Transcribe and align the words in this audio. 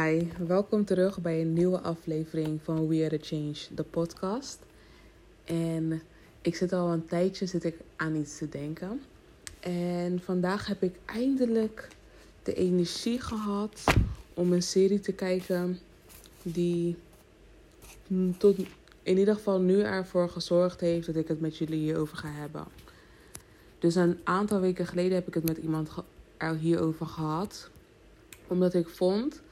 Hi, 0.00 0.28
welkom 0.46 0.84
terug 0.84 1.20
bij 1.20 1.40
een 1.40 1.52
nieuwe 1.52 1.80
aflevering 1.80 2.60
van 2.62 2.88
We 2.88 3.04
Are 3.04 3.18
The 3.18 3.24
Change, 3.24 3.56
de 3.74 3.82
podcast. 3.82 4.58
En 5.44 6.02
ik 6.40 6.56
zit 6.56 6.72
al 6.72 6.92
een 6.92 7.06
tijdje 7.06 7.46
zit 7.46 7.64
ik 7.64 7.76
aan 7.96 8.14
iets 8.14 8.38
te 8.38 8.48
denken. 8.48 9.00
En 9.60 10.20
vandaag 10.24 10.66
heb 10.66 10.82
ik 10.82 10.94
eindelijk 11.04 11.88
de 12.42 12.54
energie 12.54 13.20
gehad 13.20 13.84
om 14.34 14.52
een 14.52 14.62
serie 14.62 15.00
te 15.00 15.12
kijken 15.12 15.78
die 16.42 16.96
tot 18.38 18.58
in 19.02 19.18
ieder 19.18 19.34
geval 19.34 19.60
nu 19.60 19.80
ervoor 19.80 20.28
gezorgd 20.28 20.80
heeft 20.80 21.06
dat 21.06 21.16
ik 21.16 21.28
het 21.28 21.40
met 21.40 21.56
jullie 21.56 21.78
hierover 21.78 22.16
ga 22.16 22.30
hebben. 22.30 22.64
Dus 23.78 23.94
een 23.94 24.18
aantal 24.24 24.60
weken 24.60 24.86
geleden 24.86 25.14
heb 25.14 25.28
ik 25.28 25.34
het 25.34 25.48
met 25.48 25.58
iemand 25.58 25.90
er 26.36 26.56
hierover 26.56 27.06
gehad. 27.06 27.70
Omdat 28.46 28.74
ik 28.74 28.88
vond 28.88 29.42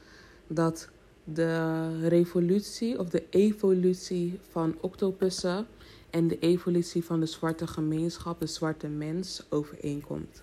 dat 0.53 0.89
de 1.23 2.07
revolutie 2.07 2.99
of 2.99 3.09
de 3.09 3.23
evolutie 3.29 4.39
van 4.49 4.75
octopussen 4.81 5.67
en 6.09 6.27
de 6.27 6.39
evolutie 6.39 7.03
van 7.03 7.19
de 7.19 7.25
zwarte 7.25 7.67
gemeenschap, 7.67 8.39
de 8.39 8.47
zwarte 8.47 8.87
mens, 8.87 9.43
overeenkomt. 9.49 10.41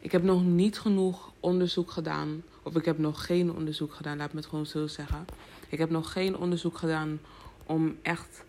Ik 0.00 0.12
heb 0.12 0.22
nog 0.22 0.44
niet 0.44 0.78
genoeg 0.78 1.32
onderzoek 1.40 1.90
gedaan, 1.90 2.42
of 2.62 2.76
ik 2.76 2.84
heb 2.84 2.98
nog 2.98 3.26
geen 3.26 3.54
onderzoek 3.54 3.94
gedaan, 3.94 4.16
laat 4.16 4.32
me 4.32 4.38
het 4.38 4.48
gewoon 4.48 4.66
zo 4.66 4.86
zeggen. 4.86 5.24
Ik 5.68 5.78
heb 5.78 5.90
nog 5.90 6.12
geen 6.12 6.36
onderzoek 6.36 6.76
gedaan 6.76 7.20
om 7.66 7.96
echt, 8.02 8.44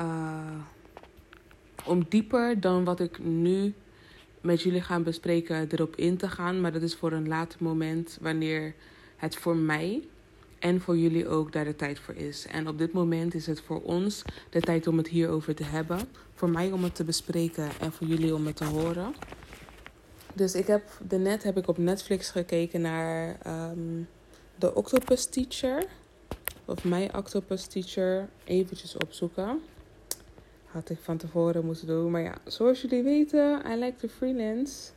uh, 0.00 0.60
om 1.84 2.06
dieper 2.08 2.60
dan 2.60 2.84
wat 2.84 3.00
ik 3.00 3.18
nu 3.18 3.74
met 4.40 4.62
jullie 4.62 4.80
ga 4.80 5.00
bespreken 5.00 5.68
erop 5.70 5.96
in 5.96 6.16
te 6.16 6.28
gaan. 6.28 6.60
Maar 6.60 6.72
dat 6.72 6.82
is 6.82 6.94
voor 6.94 7.12
een 7.12 7.28
later 7.28 7.58
moment 7.62 8.18
wanneer 8.20 8.74
het 9.16 9.36
voor 9.36 9.56
mij 9.56 10.02
en 10.58 10.80
voor 10.80 10.96
jullie 10.96 11.28
ook 11.28 11.52
daar 11.52 11.64
de 11.64 11.76
tijd 11.76 11.98
voor 11.98 12.14
is. 12.14 12.46
En 12.46 12.68
op 12.68 12.78
dit 12.78 12.92
moment 12.92 13.34
is 13.34 13.46
het 13.46 13.60
voor 13.60 13.82
ons 13.82 14.22
de 14.50 14.60
tijd 14.60 14.86
om 14.86 14.96
het 14.96 15.08
hierover 15.08 15.54
te 15.54 15.64
hebben. 15.64 15.98
Voor 16.34 16.50
mij 16.50 16.72
om 16.72 16.82
het 16.82 16.94
te 16.94 17.04
bespreken 17.04 17.68
en 17.80 17.92
voor 17.92 18.06
jullie 18.06 18.34
om 18.34 18.46
het 18.46 18.56
te 18.56 18.64
horen. 18.64 19.14
Dus 20.34 20.54
ik 20.54 20.66
heb 20.66 20.82
net 21.08 21.42
heb 21.42 21.56
ik 21.56 21.68
op 21.68 21.78
Netflix 21.78 22.30
gekeken 22.30 22.80
naar 22.80 23.38
um, 23.46 24.08
The 24.58 24.74
Octopus 24.74 25.26
Teacher. 25.26 25.84
Of 26.64 26.84
My 26.84 27.10
Octopus 27.14 27.66
Teacher. 27.66 28.28
Eventjes 28.44 28.96
opzoeken. 28.96 29.60
Had 30.64 30.90
ik 30.90 30.98
van 31.02 31.16
tevoren 31.16 31.64
moeten 31.64 31.86
doen. 31.86 32.10
Maar 32.10 32.22
ja, 32.22 32.34
zoals 32.44 32.80
jullie 32.80 33.02
weten, 33.02 33.62
I 33.72 33.76
like 33.76 33.96
to 33.96 34.08
freelance. 34.08 34.90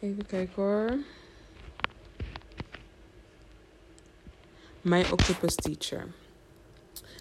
Even 0.00 0.26
kijken 0.26 0.62
hoor. 0.62 0.98
My 4.82 5.04
Octopus 5.12 5.54
Teacher. 5.54 6.06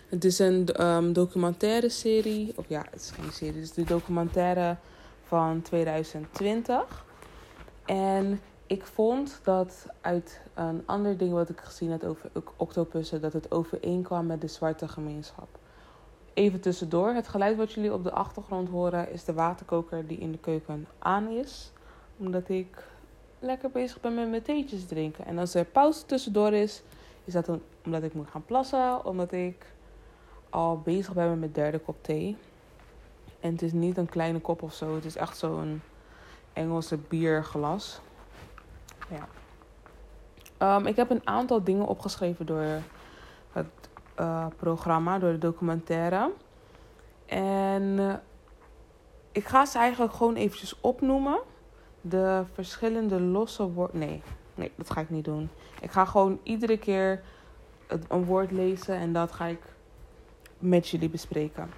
Het 0.10 0.26
is 0.26 0.40
een 0.40 0.86
um, 0.86 1.14
documentaire 1.14 1.90
serie, 1.90 2.54
of 2.56 2.66
ja, 2.68 2.86
het 2.90 3.02
is 3.02 3.12
geen 3.12 3.32
serie, 3.32 3.54
het 3.54 3.64
is 3.64 3.72
de 3.72 3.84
documentaire 3.84 4.78
van 5.24 5.62
2020. 5.62 7.06
En 7.86 8.42
ik 8.68 8.86
vond 8.86 9.40
dat 9.44 9.86
uit 10.02 10.42
een 10.54 10.84
ander 10.86 11.18
ding 11.18 11.34
wat 11.34 11.50
ik 11.50 11.60
gezien 11.60 11.92
had 11.92 12.06
over 12.06 12.30
octopussen, 12.56 13.22
dat 13.22 13.34
het 13.34 13.52
overeenkwam 13.52 14.26
met 14.26 14.42
de 14.42 14.48
zwarte 14.48 14.88
gemeenschap. 14.88 15.60
Even 16.34 16.60
tussendoor, 16.60 17.14
het 17.14 17.28
geluid 17.28 17.58
wat 17.58 17.72
jullie 17.72 17.94
op 17.94 18.04
de 18.04 18.12
achtergrond 18.12 18.70
horen 18.70 19.12
is 19.12 19.24
de 19.24 19.34
waterkoker 19.34 20.08
die 20.08 20.18
in 20.18 20.32
de 20.32 20.40
keuken 20.40 20.88
aan 21.00 21.30
is. 21.30 21.72
Omdat 22.18 22.50
ik 22.50 22.84
lekker 23.40 23.72
bezig 23.72 24.00
ben 24.00 24.16
met 24.16 24.30
mijn 24.30 24.42
theetjes 24.42 24.86
drinken. 24.86 25.26
En 25.26 25.38
als 25.38 25.54
er 25.54 25.66
pauze 25.66 26.06
tussendoor 26.06 26.54
is, 26.54 26.82
is 27.24 27.34
dat 27.34 27.50
omdat 27.86 28.04
ik 28.04 28.14
moet 28.14 28.30
gaan 28.30 28.46
plassen, 28.46 29.06
omdat 29.06 29.32
ik 29.32 29.66
al 30.50 30.80
bezig 30.80 31.14
ben 31.14 31.30
met 31.30 31.40
mijn 31.40 31.52
derde 31.52 31.80
kop 31.80 32.04
thee. 32.04 32.38
En 33.40 33.52
het 33.52 33.62
is 33.62 33.72
niet 33.72 33.98
een 33.98 34.10
kleine 34.10 34.40
kop 34.40 34.62
of 34.62 34.74
zo, 34.74 34.96
het 34.96 35.06
is 35.06 35.16
echt 35.16 35.38
zo'n 35.38 35.82
Engelse 36.54 36.98
bierglas. 36.98 38.02
Ja. 39.10 39.28
Um, 40.78 40.86
ik 40.86 40.96
heb 40.96 41.10
een 41.10 41.28
aantal 41.28 41.64
dingen 41.64 41.86
opgeschreven 41.86 42.46
door 42.46 42.66
het 43.52 43.90
uh, 44.20 44.46
programma, 44.58 45.20
door 45.20 45.32
de 45.32 45.38
documentaire. 45.38 46.32
En 47.26 47.84
uh, 47.84 48.14
ik 49.32 49.46
ga 49.46 49.66
ze 49.66 49.78
eigenlijk 49.78 50.14
gewoon 50.14 50.36
eventjes 50.36 50.82
opnoemen. 50.82 51.40
De 52.02 52.44
verschillende 52.54 53.22
losse 53.22 53.72
woorden. 53.72 54.00
Nee, 54.00 54.22
nee, 54.62 54.72
dat 54.76 54.92
ga 54.92 55.02
ik 55.02 55.10
niet 55.10 55.26
doen. 55.26 55.50
Ik 55.82 55.92
ga 55.92 56.06
gewoon 56.06 56.40
iedere 56.44 56.78
keer 56.78 57.24
een 58.08 58.26
woord 58.26 58.52
lezen 58.52 58.96
en 58.96 59.14
dat 59.14 59.32
ga 59.32 59.46
ik 59.46 59.62
met 60.60 60.88
jullie 60.88 61.10
bespreken. 61.10 61.70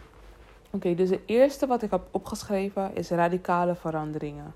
Oké, 0.72 0.96
dus 0.96 1.10
het 1.10 1.22
eerste 1.26 1.68
wat 1.68 1.82
ik 1.82 1.92
heb 1.92 2.08
opgeschreven 2.12 2.96
is 2.96 3.10
radicale 3.10 3.76
veranderingen. 3.76 4.54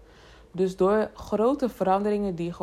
Dus 0.51 0.75
door 0.75 1.11
grote 1.13 1.69
veranderingen 1.69 2.35
die 2.35 2.53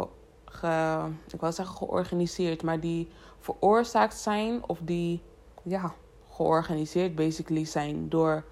ge, 0.44 1.06
ik 1.32 1.40
wil 1.40 1.52
zeggen 1.52 1.76
georganiseerd, 1.76 2.62
maar 2.62 2.80
die 2.80 3.08
veroorzaakt 3.38 4.16
zijn 4.16 4.68
of 4.68 4.78
die 4.82 5.22
ja, 5.62 5.94
georganiseerd 6.30 7.14
basically 7.14 7.64
zijn 7.64 8.08
door 8.08 8.44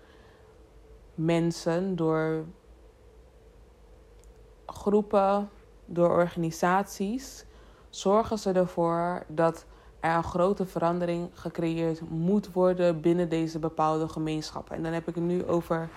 mensen, 1.14 1.96
door 1.96 2.44
groepen, 4.66 5.50
door 5.92 6.10
organisaties, 6.10 7.44
zorgen 7.90 8.38
ze 8.38 8.52
ervoor 8.52 9.24
dat 9.28 9.66
er 10.00 10.14
een 10.14 10.24
grote 10.24 10.66
verandering 10.66 11.30
gecreëerd 11.32 12.00
moet 12.10 12.52
worden 12.52 13.00
binnen 13.00 13.28
deze 13.28 13.58
bepaalde 13.58 14.08
gemeenschappen. 14.08 14.76
En 14.76 14.82
dan 14.82 14.92
heb 14.92 15.08
ik 15.08 15.14
het 15.14 15.24
nu 15.24 15.46
over, 15.46 15.88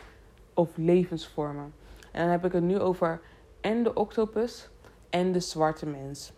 over 0.53 0.81
levensvormen. 0.81 1.73
En 2.11 2.22
dan 2.22 2.31
heb 2.31 2.45
ik 2.45 2.51
het 2.51 2.63
nu 2.63 2.79
over 2.79 3.22
en 3.61 3.83
de 3.83 3.94
octopus 3.94 4.69
en 5.09 5.31
de 5.31 5.39
zwarte 5.39 5.85
mens. 5.85 6.33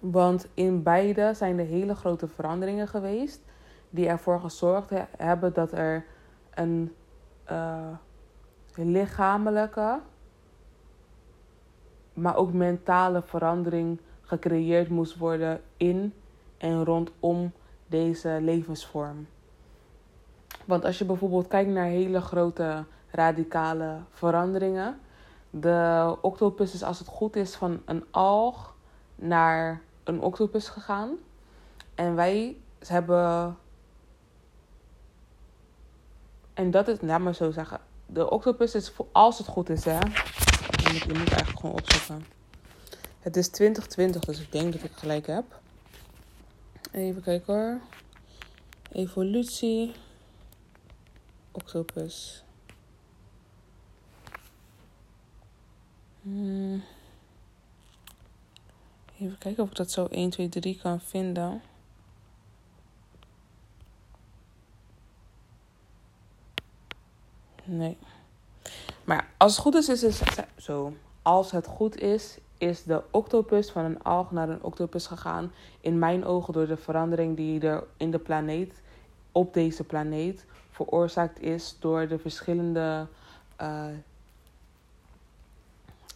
Want 0.00 0.46
in 0.54 0.82
beide 0.82 1.34
zijn 1.34 1.58
er 1.58 1.66
hele 1.66 1.94
grote 1.94 2.28
veranderingen 2.28 2.88
geweest 2.88 3.40
die 3.90 4.08
ervoor 4.08 4.40
gezorgd 4.40 4.90
hebben 5.16 5.52
dat 5.52 5.72
er 5.72 6.04
een 6.54 6.94
uh, 7.50 7.88
lichamelijke, 8.74 10.00
maar 12.20 12.36
ook 12.36 12.52
mentale 12.52 13.22
verandering 13.22 14.00
gecreëerd 14.20 14.88
moest 14.88 15.16
worden 15.16 15.60
in 15.76 16.14
en 16.58 16.84
rondom 16.84 17.52
deze 17.86 18.38
levensvorm. 18.40 19.26
Want 20.64 20.84
als 20.84 20.98
je 20.98 21.04
bijvoorbeeld 21.04 21.48
kijkt 21.48 21.70
naar 21.70 21.86
hele 21.86 22.20
grote 22.20 22.84
radicale 23.10 23.96
veranderingen, 24.10 25.00
de 25.50 26.16
octopus 26.20 26.74
is 26.74 26.82
als 26.82 26.98
het 26.98 27.08
goed 27.08 27.36
is 27.36 27.54
van 27.54 27.82
een 27.84 28.04
alg 28.10 28.74
naar 29.14 29.80
een 30.04 30.20
octopus 30.20 30.68
gegaan. 30.68 31.10
En 31.94 32.14
wij 32.14 32.56
hebben. 32.86 33.56
En 36.54 36.70
dat 36.70 36.88
is, 36.88 37.00
laat 37.00 37.20
maar 37.20 37.34
zo 37.34 37.50
zeggen. 37.50 37.80
De 38.06 38.30
octopus 38.30 38.74
is, 38.74 38.92
als 39.12 39.38
het 39.38 39.46
goed 39.46 39.68
is, 39.68 39.84
hè. 39.84 39.98
Je 40.82 41.04
moet 41.06 41.28
eigenlijk 41.28 41.58
gewoon 41.60 41.74
opzoeken. 41.74 42.26
Het 43.20 43.36
is 43.36 43.48
2020, 43.48 44.24
dus 44.24 44.40
ik 44.40 44.52
denk 44.52 44.72
dat 44.72 44.82
ik 44.82 44.92
gelijk 44.92 45.26
heb. 45.26 45.60
Even 46.92 47.22
kijken 47.22 47.54
hoor. 47.54 47.80
Evolutie. 48.92 49.92
Octopus. 51.52 52.44
Hmm. 56.22 56.82
Even 59.18 59.38
kijken 59.38 59.62
of 59.62 59.70
ik 59.70 59.76
dat 59.76 59.90
zo 59.90 60.06
1, 60.06 60.30
2, 60.30 60.48
3 60.48 60.78
kan 60.78 61.00
vinden. 61.00 61.62
Nee. 67.64 67.96
Maar 69.10 69.28
als 69.36 69.52
het 69.52 69.60
goed 69.60 69.74
is, 69.74 69.88
is 69.88 70.02
het 70.02 70.46
zo. 70.56 70.92
Als 71.22 71.50
het 71.50 71.66
goed 71.66 72.00
is, 72.00 72.38
is 72.58 72.82
de 72.82 73.02
octopus 73.10 73.70
van 73.70 73.84
een 73.84 74.02
alg 74.02 74.30
naar 74.30 74.48
een 74.48 74.62
octopus 74.62 75.06
gegaan. 75.06 75.52
In 75.80 75.98
mijn 75.98 76.24
ogen 76.24 76.52
door 76.52 76.66
de 76.66 76.76
verandering 76.76 77.36
die 77.36 77.60
er 77.60 77.84
in 77.96 78.10
de 78.10 78.18
planeet, 78.18 78.80
op 79.32 79.54
deze 79.54 79.84
planeet, 79.84 80.46
veroorzaakt 80.70 81.40
is 81.40 81.76
door 81.80 82.08
de 82.08 82.18
verschillende 82.18 83.06
uh, 83.60 83.84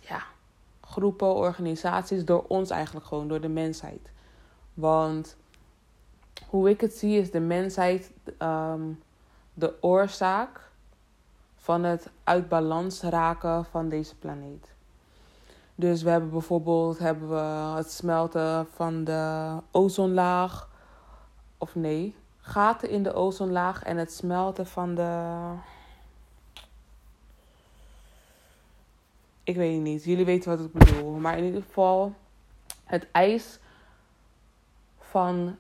ja, 0.01 0.23
groepen, 0.81 1.35
organisaties, 1.35 2.25
door 2.25 2.45
ons 2.49 2.71
eigenlijk 2.71 3.07
gewoon, 3.07 3.29
door 3.29 3.41
de 3.41 3.49
mensheid. 3.49 4.11
Want 4.75 5.37
hoe 6.49 6.69
ik 6.69 6.81
het 6.81 6.95
zie, 6.95 7.19
is 7.19 7.31
de 7.31 7.41
mensheid 7.41 8.13
um, 8.39 9.03
de 9.55 9.75
oorzaak 9.81 10.73
van 11.65 11.85
het 11.85 12.11
uit 12.25 12.49
balans 12.49 13.01
raken 13.01 13.65
van 13.65 13.89
deze 13.89 14.15
planeet. 14.15 14.75
Dus 15.75 16.03
we 16.03 16.11
hebben 16.11 16.31
bijvoorbeeld 16.31 16.99
hebben 16.99 17.29
we 17.29 17.77
het 17.77 17.93
smelten 17.93 18.67
van 18.73 19.05
de 19.05 19.57
ozonlaag. 19.71 20.69
Of 21.59 21.75
nee, 21.75 22.17
gaten 22.41 22.91
in 22.91 23.03
de 23.03 23.13
ozonlaag 23.13 23.83
en 23.83 23.97
het 23.97 24.13
smelten 24.13 24.67
van 24.67 24.95
de. 24.95 25.51
Ik 29.43 29.57
weet 29.57 29.81
niet. 29.81 30.05
Jullie 30.05 30.25
weten 30.25 30.51
wat 30.57 30.67
ik 30.67 30.73
bedoel. 30.73 31.13
Maar 31.13 31.39
in 31.39 31.45
ieder 31.45 31.63
geval, 31.63 32.15
het 32.85 33.07
ijs 33.13 33.59
van 34.99 35.59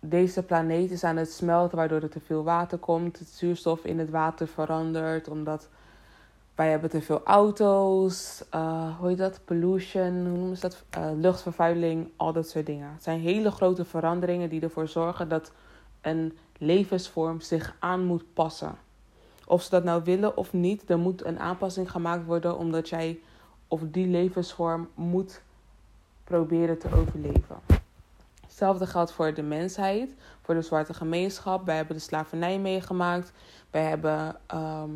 deze 0.00 0.42
planeet 0.42 0.90
is 0.90 1.04
aan 1.04 1.16
het 1.16 1.32
smelten, 1.32 1.76
waardoor 1.76 2.02
er 2.02 2.10
te 2.10 2.20
veel 2.20 2.44
water 2.44 2.78
komt. 2.78 3.18
Het 3.18 3.28
zuurstof 3.28 3.84
in 3.84 3.98
het 3.98 4.10
water 4.10 4.46
verandert, 4.46 5.28
omdat 5.28 5.68
wij 6.54 6.70
hebben 6.70 6.90
te 6.90 7.02
veel 7.02 7.20
auto's. 7.24 8.44
Uh, 8.54 8.98
hoe 8.98 9.08
heet 9.08 9.18
dat? 9.18 9.40
Pollution, 9.44 10.26
hoe 10.26 10.38
noemen 10.38 10.56
ze 10.56 10.60
dat? 10.60 10.84
Uh, 10.98 11.10
luchtvervuiling, 11.16 12.10
al 12.16 12.32
dat 12.32 12.48
soort 12.48 12.66
dingen. 12.66 12.92
Het 12.92 13.02
zijn 13.02 13.20
hele 13.20 13.50
grote 13.50 13.84
veranderingen 13.84 14.48
die 14.48 14.60
ervoor 14.60 14.88
zorgen 14.88 15.28
dat 15.28 15.52
een 16.00 16.38
levensvorm 16.58 17.40
zich 17.40 17.76
aan 17.78 18.04
moet 18.04 18.24
passen. 18.34 18.74
Of 19.46 19.62
ze 19.62 19.70
dat 19.70 19.84
nou 19.84 20.04
willen 20.04 20.36
of 20.36 20.52
niet, 20.52 20.90
er 20.90 20.98
moet 20.98 21.24
een 21.24 21.38
aanpassing 21.38 21.90
gemaakt 21.90 22.24
worden 22.24 22.56
omdat 22.56 22.88
jij 22.88 23.18
of 23.68 23.80
die 23.84 24.06
levensvorm 24.06 24.88
moet 24.94 25.42
proberen 26.24 26.78
te 26.78 26.88
overleven. 26.94 27.79
Hetzelfde 28.50 28.86
geldt 28.86 29.12
voor 29.12 29.34
de 29.34 29.42
mensheid, 29.42 30.14
voor 30.42 30.54
de 30.54 30.62
zwarte 30.62 30.94
gemeenschap. 30.94 31.66
Wij 31.66 31.76
hebben 31.76 31.96
de 31.96 32.02
slavernij 32.02 32.58
meegemaakt. 32.58 33.32
Wij 33.70 33.82
hebben 33.82 34.36
ehm, 34.46 34.90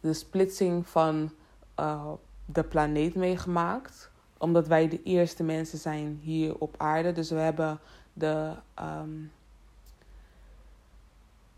de 0.00 0.12
splitsing 0.12 0.86
van 0.86 1.32
uh, 1.80 2.12
de 2.44 2.62
planeet 2.62 3.14
meegemaakt. 3.14 4.10
Omdat 4.38 4.66
wij 4.66 4.88
de 4.88 5.02
eerste 5.02 5.42
mensen 5.42 5.78
zijn 5.78 6.20
hier 6.22 6.54
op 6.58 6.74
aarde. 6.78 7.12
Dus 7.12 7.30
we 7.30 7.38
hebben 7.38 7.80
de. 8.12 8.52
Um, 8.80 9.32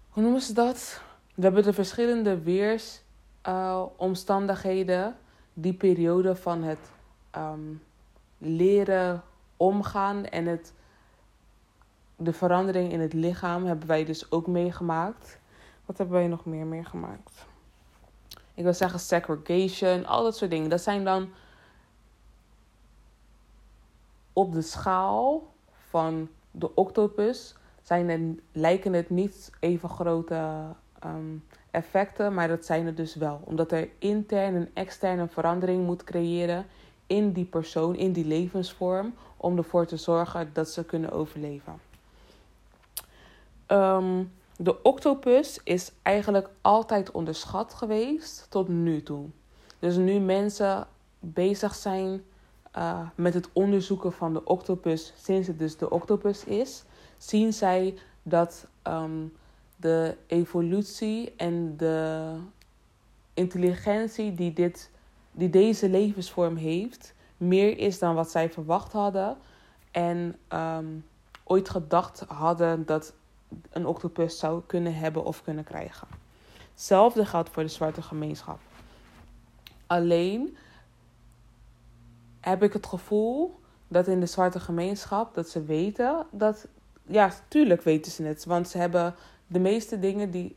hoe 0.09 0.23
noemen 0.23 0.41
ze 0.41 0.53
dat? 0.53 1.01
We 1.35 1.43
hebben 1.43 1.63
de 1.63 1.73
verschillende 1.73 2.39
weersomstandigheden. 3.43 5.17
Die 5.55 5.75
periode 5.75 6.37
van 6.37 6.63
het 6.63 6.91
um, 7.37 7.83
leren 8.39 9.23
omgaan 9.57 10.25
en 10.25 10.47
het 10.47 10.73
de 12.17 12.33
verandering 12.33 12.93
in 12.93 13.01
het 13.01 13.13
lichaam 13.13 13.65
hebben 13.65 13.89
wij 13.89 14.05
dus 14.05 14.31
ook 14.31 14.47
meegemaakt. 14.47 15.39
Wat 15.85 15.99
hebben 15.99 16.17
wij 16.17 16.27
nog 16.27 16.45
meer 16.45 16.67
meegemaakt? 16.67 17.47
Ik 18.55 18.63
wil 18.63 18.75
zeggen 18.75 19.01
segregation, 19.01 20.07
al 20.07 20.23
dat 20.23 20.37
soort 20.37 20.51
dingen. 20.51 20.71
Dat 20.71 20.81
zijn 20.81 21.05
dan 21.05 21.29
op 24.33 24.53
de 24.53 24.63
schaal 24.63 25.53
van 25.89 26.29
de 26.51 26.75
octopus 26.75 27.55
zijn 27.83 28.09
er, 28.09 28.21
lijken 28.53 28.93
het 28.93 29.11
niet 29.11 29.51
even 29.61 29.89
grote 29.89 30.65
um, 31.05 31.45
effecten, 31.71 32.35
maar 32.35 32.49
dat 32.49 32.65
zijn 32.65 32.87
er 32.87 32.95
dus 32.95 33.15
wel. 33.15 33.41
Omdat 33.45 33.73
er 33.73 33.89
intern 33.99 34.55
en 34.55 34.71
externe 34.75 35.29
verandering 35.29 35.85
moet 35.85 36.05
creëren 36.05 36.67
in 37.07 37.33
die 37.33 37.45
persoon, 37.45 37.97
in 37.97 38.13
die 38.13 38.25
levensvorm, 38.25 39.15
om 39.37 39.57
ervoor 39.57 39.87
te 39.87 39.97
zorgen 39.97 40.51
dat 40.53 40.69
ze 40.69 40.85
kunnen 40.85 41.13
overleven. 41.13 41.81
Um, 43.69 44.33
de 44.57 44.83
octopus 44.83 45.61
is 45.65 45.93
eigenlijk 46.03 46.49
altijd 46.61 47.11
onderschat 47.11 47.75
geweest 47.75 48.47
tot 48.51 48.69
nu 48.69 49.03
toe. 49.03 49.27
Dus 49.79 49.97
nu 49.97 50.19
mensen 50.19 50.87
bezig 51.19 51.75
zijn 51.75 52.23
uh, 52.77 53.01
met 53.15 53.35
het 53.35 53.49
onderzoeken 53.53 54.13
van 54.13 54.33
de 54.33 54.45
octopus, 54.45 55.13
sinds 55.17 55.47
het 55.47 55.59
dus 55.59 55.77
de 55.77 55.91
octopus 55.91 56.45
is, 56.45 56.85
zien 57.19 57.53
zij 57.53 57.95
dat 58.23 58.67
um, 58.83 59.33
de 59.77 60.17
evolutie 60.27 61.35
en 61.37 61.77
de 61.77 62.37
intelligentie 63.35 64.35
die, 64.35 64.53
dit, 64.53 64.91
die 65.33 65.51
deze 65.51 65.89
levensvorm 65.89 66.57
heeft, 66.57 67.15
meer 67.37 67.79
is 67.79 67.99
dan 67.99 68.15
wat 68.15 68.31
zij 68.31 68.51
verwacht 68.51 68.93
hadden. 68.93 69.37
En 69.91 70.37
um, 70.49 71.05
ooit 71.45 71.69
gedacht 71.69 72.25
hadden 72.29 72.87
dat 72.87 73.15
een 73.71 73.87
octopus 73.87 74.39
zou 74.39 74.63
kunnen 74.67 74.95
hebben 74.95 75.25
of 75.25 75.43
kunnen 75.43 75.65
krijgen. 75.65 76.09
Hetzelfde 76.73 77.27
geldt 77.27 77.51
voor 77.51 77.63
de 77.63 77.69
zwarte 77.69 78.03
gemeenschap. 78.03 78.59
Alleen 79.87 80.57
heb 82.41 82.63
ik 82.63 82.73
het 82.73 82.87
gevoel 82.87 83.61
dat 83.89 84.07
in 84.07 84.21
de 84.21 84.27
zwarte 84.27 84.61
gemeenschap 84.61 85.35
dat 85.35 85.49
ze 85.49 85.65
weten 85.65 86.27
dat 86.31 86.67
ja, 87.07 87.33
tuurlijk 87.49 87.83
weten 87.83 88.13
ze 88.13 88.23
het, 88.23 88.45
want 88.45 88.69
ze 88.69 88.79
hebben 88.79 89.15
de 89.47 89.59
meeste 89.59 89.99
dingen 89.99 90.31
die 90.31 90.57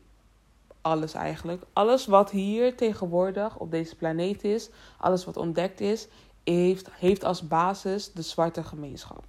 alles 0.80 1.14
eigenlijk, 1.14 1.62
alles 1.72 2.06
wat 2.06 2.30
hier 2.30 2.76
tegenwoordig 2.76 3.58
op 3.58 3.70
deze 3.70 3.96
planeet 3.96 4.44
is, 4.44 4.70
alles 4.98 5.24
wat 5.24 5.36
ontdekt 5.36 5.80
is, 5.80 6.08
heeft, 6.44 6.88
heeft 6.92 7.24
als 7.24 7.48
basis 7.48 8.12
de 8.12 8.22
zwarte 8.22 8.62
gemeenschap. 8.62 9.24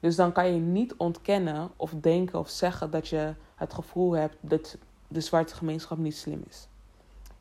Dus 0.00 0.16
dan 0.16 0.32
kan 0.32 0.54
je 0.54 0.60
niet 0.60 0.94
ontkennen 0.96 1.70
of 1.76 1.92
denken 2.00 2.38
of 2.38 2.48
zeggen 2.48 2.90
dat 2.90 3.08
je 3.08 3.34
het 3.54 3.74
gevoel 3.74 4.12
hebt 4.12 4.36
dat 4.40 4.76
de 5.08 5.20
zwarte 5.20 5.54
gemeenschap 5.54 5.98
niet 5.98 6.16
slim 6.16 6.42
is. 6.48 6.68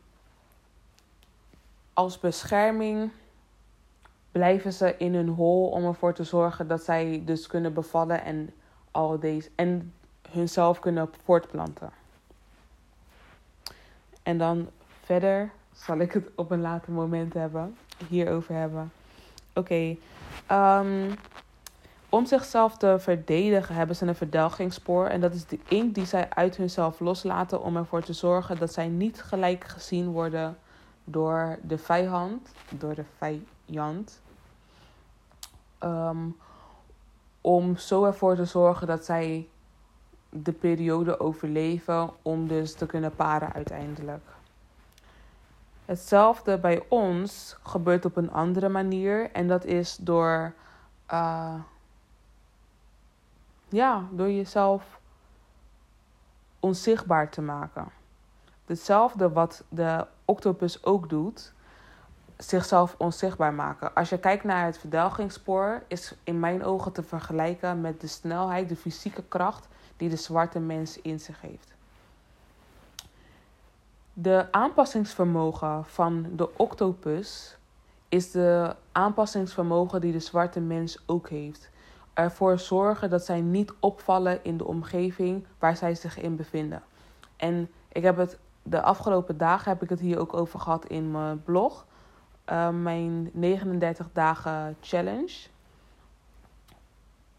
als 1.93 2.19
bescherming 2.19 3.11
blijven 4.31 4.73
ze 4.73 4.95
in 4.97 5.15
hun 5.15 5.29
hol 5.29 5.69
om 5.69 5.85
ervoor 5.85 6.13
te 6.13 6.23
zorgen 6.23 6.67
dat 6.67 6.83
zij 6.83 7.21
dus 7.25 7.47
kunnen 7.47 7.73
bevallen 7.73 8.23
en 8.23 8.53
al 8.91 9.19
deze 9.19 9.49
en 9.55 9.93
hunzelf 10.31 10.79
kunnen 10.79 11.09
voortplanten. 11.23 11.89
En 14.23 14.37
dan 14.37 14.69
verder 15.03 15.51
zal 15.73 15.97
ik 15.99 16.11
het 16.11 16.29
op 16.35 16.51
een 16.51 16.61
later 16.61 16.91
moment 16.91 17.33
hebben, 17.33 17.77
hierover 18.07 18.55
hebben. 18.55 18.91
Oké, 19.53 19.95
um, 20.51 21.13
om 22.09 22.25
zichzelf 22.25 22.77
te 22.77 22.95
verdedigen 22.99 23.75
hebben 23.75 23.95
ze 23.95 24.05
een 24.05 24.15
verdelgingsspoor. 24.15 25.05
En 25.05 25.21
dat 25.21 25.33
is 25.33 25.45
de 25.45 25.59
inkt 25.67 25.95
die 25.95 26.05
zij 26.05 26.29
uit 26.29 26.57
hunzelf 26.57 26.99
loslaten 26.99 27.63
om 27.63 27.77
ervoor 27.77 28.01
te 28.01 28.13
zorgen 28.13 28.57
dat 28.59 28.73
zij 28.73 28.87
niet 28.87 29.21
gelijk 29.21 29.63
gezien 29.63 30.11
worden 30.11 30.57
door 31.03 31.57
de 31.61 31.77
vijand, 31.77 32.51
door 32.69 32.95
de 32.95 33.05
vijand. 33.17 33.47
Um, 35.83 36.37
om 37.41 37.77
zo 37.77 38.05
ervoor 38.05 38.35
te 38.35 38.45
zorgen 38.45 38.87
dat 38.87 39.05
zij 39.05 39.49
de 40.29 40.51
periode 40.51 41.19
overleven 41.19 42.09
om 42.21 42.47
dus 42.47 42.73
te 42.73 42.85
kunnen 42.85 43.15
paren 43.15 43.53
uiteindelijk. 43.53 44.23
Hetzelfde 45.85 46.57
bij 46.57 46.83
ons 46.89 47.57
gebeurt 47.63 48.05
op 48.05 48.15
een 48.15 48.31
andere 48.31 48.69
manier 48.69 49.31
en 49.31 49.47
dat 49.47 49.65
is 49.65 49.95
door 49.95 50.53
uh, 51.11 51.53
ja, 53.69 54.07
door 54.11 54.31
jezelf 54.31 54.99
onzichtbaar 56.59 57.29
te 57.29 57.41
maken. 57.41 57.87
Hetzelfde 58.65 59.29
wat 59.31 59.63
de 59.69 60.07
octopus 60.25 60.83
ook 60.83 61.09
doet, 61.09 61.53
zichzelf 62.43 62.95
onzichtbaar 62.97 63.53
maken. 63.53 63.93
Als 63.93 64.09
je 64.09 64.17
kijkt 64.17 64.43
naar 64.43 64.65
het 64.65 64.77
verdelgingsspoor, 64.77 65.83
is 65.87 66.15
in 66.23 66.39
mijn 66.39 66.63
ogen 66.63 66.91
te 66.91 67.03
vergelijken 67.03 67.81
met 67.81 68.01
de 68.01 68.07
snelheid, 68.07 68.69
de 68.69 68.75
fysieke 68.75 69.23
kracht 69.27 69.67
die 69.97 70.09
de 70.09 70.15
zwarte 70.15 70.59
mens 70.59 71.01
in 71.01 71.19
zich 71.19 71.41
heeft. 71.41 71.73
De 74.13 74.47
aanpassingsvermogen 74.51 75.85
van 75.85 76.25
de 76.35 76.57
octopus 76.57 77.57
is 78.09 78.31
de 78.31 78.75
aanpassingsvermogen 78.91 80.01
die 80.01 80.11
de 80.11 80.19
zwarte 80.19 80.59
mens 80.59 80.99
ook 81.05 81.29
heeft. 81.29 81.69
Ervoor 82.13 82.59
zorgen 82.59 83.09
dat 83.09 83.25
zij 83.25 83.41
niet 83.41 83.73
opvallen 83.79 84.43
in 84.43 84.57
de 84.57 84.65
omgeving 84.65 85.45
waar 85.59 85.77
zij 85.77 85.95
zich 85.95 86.19
in 86.19 86.35
bevinden. 86.35 86.83
En 87.35 87.69
ik 87.91 88.03
heb 88.03 88.17
het 88.17 88.37
de 88.63 88.81
afgelopen 88.81 89.37
dagen 89.37 89.71
heb 89.71 89.83
ik 89.83 89.89
het 89.89 89.99
hier 89.99 90.19
ook 90.19 90.33
over 90.33 90.59
gehad 90.59 90.85
in 90.85 91.11
mijn 91.11 91.43
blog. 91.43 91.85
Uh, 92.51 92.69
mijn 92.69 93.29
39 93.33 94.07
dagen 94.13 94.77
challenge. 94.81 95.47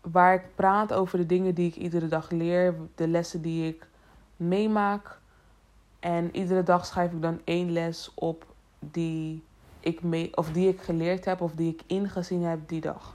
Waar 0.01 0.35
ik 0.35 0.55
praat 0.55 0.93
over 0.93 1.19
de 1.19 1.27
dingen 1.27 1.55
die 1.55 1.69
ik 1.69 1.77
iedere 1.77 2.09
dag 2.09 2.31
leer, 2.31 2.75
de 2.95 3.09
lessen 3.09 3.43
die 3.43 3.69
ik 3.69 3.87
meemaak. 4.37 5.19
En 6.01 6.37
iedere 6.37 6.63
dag 6.63 6.87
schrijf 6.87 7.13
ik 7.13 7.23
dan 7.23 7.41
één 7.45 7.73
les 7.73 8.11
op 8.15 8.47
die 8.79 9.43
ik, 9.81 10.03
mee, 10.03 10.37
of 10.37 10.53
die 10.53 10.69
ik 10.69 10.81
geleerd 10.81 11.25
heb 11.25 11.41
of 11.41 11.53
die 11.53 11.73
ik 11.73 11.83
ingezien 11.87 12.43
heb 12.43 12.69
die 12.69 12.81
dag. 12.81 13.15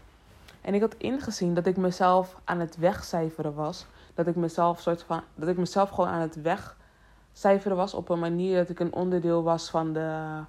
En 0.61 0.73
ik 0.73 0.81
had 0.81 0.95
ingezien 0.95 1.53
dat 1.53 1.65
ik 1.65 1.77
mezelf 1.77 2.35
aan 2.43 2.59
het 2.59 2.77
wegcijferen 2.77 3.53
was. 3.53 3.85
Dat 4.13 4.27
ik 4.27 4.35
mezelf, 4.35 4.79
soort 4.79 5.03
van, 5.03 5.21
dat 5.35 5.49
ik 5.49 5.57
mezelf 5.57 5.89
gewoon 5.89 6.09
aan 6.09 6.21
het 6.21 6.41
wegcijferen 6.41 7.77
was 7.77 7.93
op 7.93 8.09
een 8.09 8.19
manier 8.19 8.57
dat 8.57 8.69
ik 8.69 8.79
een 8.79 8.93
onderdeel 8.93 9.43
was 9.43 9.69
van 9.69 9.93
de, 9.93 10.39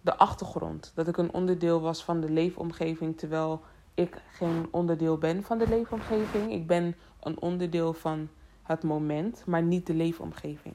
de 0.00 0.16
achtergrond. 0.16 0.92
Dat 0.94 1.08
ik 1.08 1.16
een 1.16 1.32
onderdeel 1.32 1.80
was 1.80 2.04
van 2.04 2.20
de 2.20 2.30
leefomgeving, 2.30 3.18
terwijl 3.18 3.60
ik 3.94 4.22
geen 4.32 4.68
onderdeel 4.70 5.18
ben 5.18 5.42
van 5.42 5.58
de 5.58 5.68
leefomgeving. 5.68 6.52
Ik 6.52 6.66
ben 6.66 6.96
een 7.20 7.40
onderdeel 7.40 7.92
van 7.92 8.28
het 8.62 8.82
moment, 8.82 9.42
maar 9.46 9.62
niet 9.62 9.86
de 9.86 9.94
leefomgeving. 9.94 10.74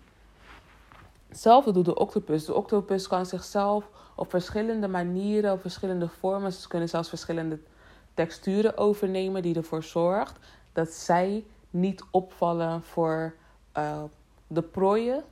Hetzelfde 1.27 1.71
doet 1.71 1.85
de 1.85 1.95
octopus. 1.95 2.45
De 2.45 2.53
octopus 2.53 3.07
kan 3.07 3.25
zichzelf 3.25 3.89
op 4.15 4.29
verschillende 4.29 4.87
manieren, 4.87 5.51
op 5.51 5.61
verschillende 5.61 6.07
vormen, 6.07 6.53
ze 6.53 6.67
kunnen 6.67 6.89
zelfs 6.89 7.09
verschillende 7.09 7.59
texturen 8.13 8.77
overnemen, 8.77 9.41
die 9.41 9.55
ervoor 9.55 9.83
zorgt 9.83 10.39
dat 10.73 10.89
zij 10.89 11.45
niet 11.69 12.03
opvallen 12.11 12.83
voor 12.83 13.35
uh, 13.77 14.03
de 14.47 14.61
prooien 14.61 15.23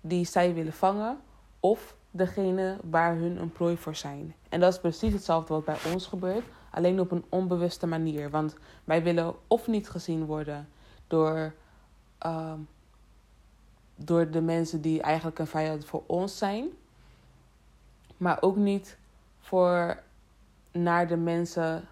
die 0.00 0.24
zij 0.24 0.54
willen 0.54 0.72
vangen 0.72 1.20
of 1.60 1.96
degene 2.18 2.76
waar 2.90 3.16
hun 3.16 3.40
een 3.40 3.52
prooi 3.52 3.76
voor 3.76 3.94
zijn. 3.94 4.34
En 4.48 4.60
dat 4.60 4.72
is 4.72 4.80
precies 4.80 5.12
hetzelfde 5.12 5.54
wat 5.54 5.64
bij 5.64 5.78
ons 5.92 6.06
gebeurt, 6.06 6.44
alleen 6.70 7.00
op 7.00 7.10
een 7.10 7.24
onbewuste 7.28 7.86
manier. 7.86 8.30
Want 8.30 8.56
wij 8.84 9.02
willen 9.02 9.34
of 9.46 9.66
niet 9.66 9.88
gezien 9.88 10.24
worden 10.24 10.68
door, 11.06 11.54
uh, 12.26 12.52
door 13.96 14.30
de 14.30 14.40
mensen 14.40 14.80
die 14.80 15.02
eigenlijk 15.02 15.38
een 15.38 15.46
vijand 15.46 15.84
voor 15.84 16.02
ons 16.06 16.38
zijn, 16.38 16.68
maar 18.16 18.42
ook 18.42 18.56
niet 18.56 18.98
voor 19.40 20.02
naar 20.72 21.08
de 21.08 21.16
mensen 21.16 21.88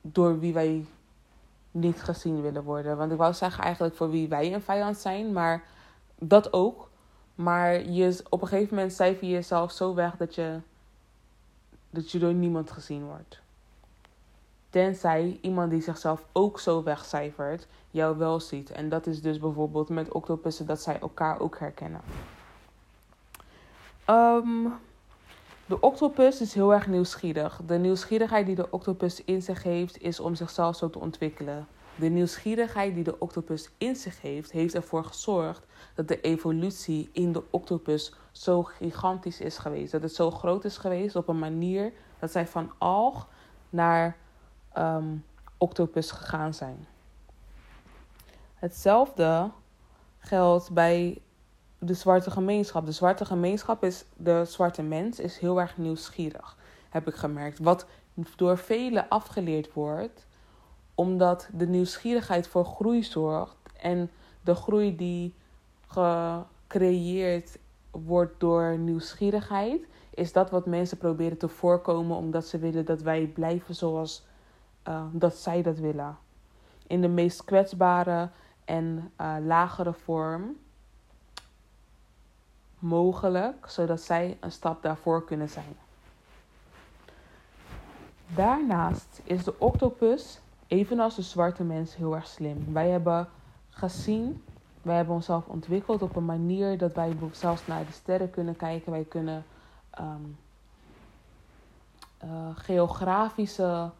door 0.00 0.38
wie 0.38 0.52
wij 0.52 0.86
niet 1.70 2.02
gezien 2.02 2.42
willen 2.42 2.62
worden. 2.62 2.96
Want 2.96 3.12
ik 3.12 3.18
wou 3.18 3.34
zeggen 3.34 3.64
eigenlijk 3.64 3.96
voor 3.96 4.10
wie 4.10 4.28
wij 4.28 4.54
een 4.54 4.62
vijand 4.62 4.96
zijn, 4.96 5.32
maar 5.32 5.64
dat 6.18 6.52
ook. 6.52 6.85
Maar 7.36 7.82
je, 7.82 8.24
op 8.28 8.42
een 8.42 8.48
gegeven 8.48 8.74
moment 8.74 8.92
cijfer 8.92 9.26
je 9.26 9.32
jezelf 9.32 9.72
zo 9.72 9.94
weg 9.94 10.16
dat 10.16 10.34
je, 10.34 10.58
dat 11.90 12.10
je 12.10 12.18
door 12.18 12.32
niemand 12.32 12.70
gezien 12.70 13.04
wordt. 13.04 13.40
Tenzij 14.70 15.38
iemand 15.40 15.70
die 15.70 15.82
zichzelf 15.82 16.24
ook 16.32 16.60
zo 16.60 16.82
wegcijfert, 16.82 17.66
jou 17.90 18.18
wel 18.18 18.40
ziet. 18.40 18.70
En 18.70 18.88
dat 18.88 19.06
is 19.06 19.22
dus 19.22 19.38
bijvoorbeeld 19.38 19.88
met 19.88 20.12
octopussen 20.12 20.66
dat 20.66 20.82
zij 20.82 21.00
elkaar 21.00 21.40
ook 21.40 21.58
herkennen. 21.58 22.00
Um, 24.10 24.72
de 25.66 25.80
octopus 25.80 26.40
is 26.40 26.54
heel 26.54 26.72
erg 26.72 26.86
nieuwsgierig. 26.86 27.60
De 27.66 27.78
nieuwsgierigheid 27.78 28.46
die 28.46 28.54
de 28.54 28.70
octopus 28.70 29.24
in 29.24 29.42
zich 29.42 29.62
heeft, 29.62 30.00
is 30.00 30.20
om 30.20 30.34
zichzelf 30.34 30.76
zo 30.76 30.90
te 30.90 30.98
ontwikkelen. 30.98 31.66
De 31.98 32.08
nieuwsgierigheid 32.08 32.94
die 32.94 33.04
de 33.04 33.18
octopus 33.18 33.70
in 33.78 33.96
zich 33.96 34.20
heeft, 34.20 34.50
heeft 34.50 34.74
ervoor 34.74 35.04
gezorgd 35.04 35.66
dat 35.94 36.08
de 36.08 36.20
evolutie 36.20 37.08
in 37.12 37.32
de 37.32 37.42
octopus 37.50 38.14
zo 38.32 38.62
gigantisch 38.62 39.40
is 39.40 39.58
geweest. 39.58 39.92
Dat 39.92 40.02
het 40.02 40.14
zo 40.14 40.30
groot 40.30 40.64
is 40.64 40.76
geweest 40.76 41.16
op 41.16 41.28
een 41.28 41.38
manier 41.38 41.92
dat 42.18 42.30
zij 42.30 42.46
van 42.46 42.72
alg 42.78 43.28
naar 43.70 44.16
um, 44.78 45.24
octopus 45.58 46.10
gegaan 46.10 46.54
zijn. 46.54 46.86
Hetzelfde 48.54 49.50
geldt 50.18 50.70
bij 50.70 51.22
de 51.78 51.94
zwarte 51.94 52.30
gemeenschap. 52.30 52.86
De 52.86 52.92
zwarte 52.92 53.24
gemeenschap 53.24 53.84
is, 53.84 54.04
de 54.16 54.44
zwarte 54.44 54.82
mens 54.82 55.20
is 55.20 55.38
heel 55.38 55.60
erg 55.60 55.76
nieuwsgierig, 55.76 56.56
heb 56.88 57.08
ik 57.08 57.14
gemerkt. 57.14 57.58
Wat 57.58 57.86
door 58.36 58.58
velen 58.58 59.08
afgeleerd 59.08 59.72
wordt, 59.72 60.26
omdat 60.96 61.48
de 61.52 61.66
nieuwsgierigheid 61.66 62.48
voor 62.48 62.64
groei 62.64 63.02
zorgt. 63.02 63.56
En 63.80 64.10
de 64.40 64.54
groei 64.54 64.96
die 64.96 65.34
gecreëerd 65.86 67.58
wordt 67.90 68.40
door 68.40 68.78
nieuwsgierigheid, 68.78 69.86
is 70.10 70.32
dat 70.32 70.50
wat 70.50 70.66
mensen 70.66 70.98
proberen 70.98 71.38
te 71.38 71.48
voorkomen, 71.48 72.16
omdat 72.16 72.46
ze 72.46 72.58
willen 72.58 72.84
dat 72.84 73.02
wij 73.02 73.26
blijven 73.26 73.74
zoals 73.74 74.26
uh, 74.88 75.02
dat 75.12 75.34
zij 75.34 75.62
dat 75.62 75.78
willen. 75.78 76.18
In 76.86 77.00
de 77.00 77.08
meest 77.08 77.44
kwetsbare 77.44 78.30
en 78.64 79.12
uh, 79.20 79.36
lagere 79.40 79.92
vorm 79.92 80.56
mogelijk, 82.78 83.68
zodat 83.68 84.00
zij 84.00 84.36
een 84.40 84.52
stap 84.52 84.82
daarvoor 84.82 85.24
kunnen 85.24 85.48
zijn. 85.48 85.76
Daarnaast 88.34 89.20
is 89.24 89.44
de 89.44 89.58
octopus, 89.58 90.40
evenals 90.66 91.14
de 91.14 91.22
zwarte 91.22 91.62
mens, 91.62 91.96
heel 91.96 92.14
erg 92.14 92.26
slim. 92.26 92.72
Wij 92.72 92.88
hebben 92.88 93.28
gezien, 93.70 94.42
wij 94.82 94.96
hebben 94.96 95.14
onszelf 95.14 95.46
ontwikkeld 95.46 96.02
op 96.02 96.16
een 96.16 96.24
manier 96.24 96.78
dat 96.78 96.94
wij 96.94 97.16
zelfs 97.32 97.66
naar 97.66 97.86
de 97.86 97.92
sterren 97.92 98.30
kunnen 98.30 98.56
kijken. 98.56 98.92
Wij 98.92 99.04
kunnen 99.04 99.44
um, 100.00 100.36
uh, 102.24 102.30
geografische 102.54 103.90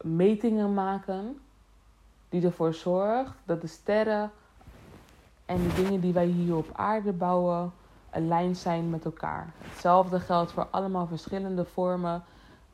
metingen 0.00 0.74
maken, 0.74 1.38
die 2.28 2.44
ervoor 2.44 2.74
zorgt 2.74 3.34
dat 3.44 3.60
de 3.60 3.66
sterren 3.66 4.30
en 5.46 5.62
de 5.62 5.74
dingen 5.74 6.00
die 6.00 6.12
wij 6.12 6.26
hier 6.26 6.56
op 6.56 6.68
aarde 6.72 7.12
bouwen 7.12 7.72
lijn 8.14 8.56
zijn 8.56 8.90
met 8.90 9.04
elkaar. 9.04 9.52
Hetzelfde 9.58 10.20
geldt 10.20 10.52
voor 10.52 10.66
allemaal 10.70 11.06
verschillende 11.06 11.64
vormen 11.64 12.24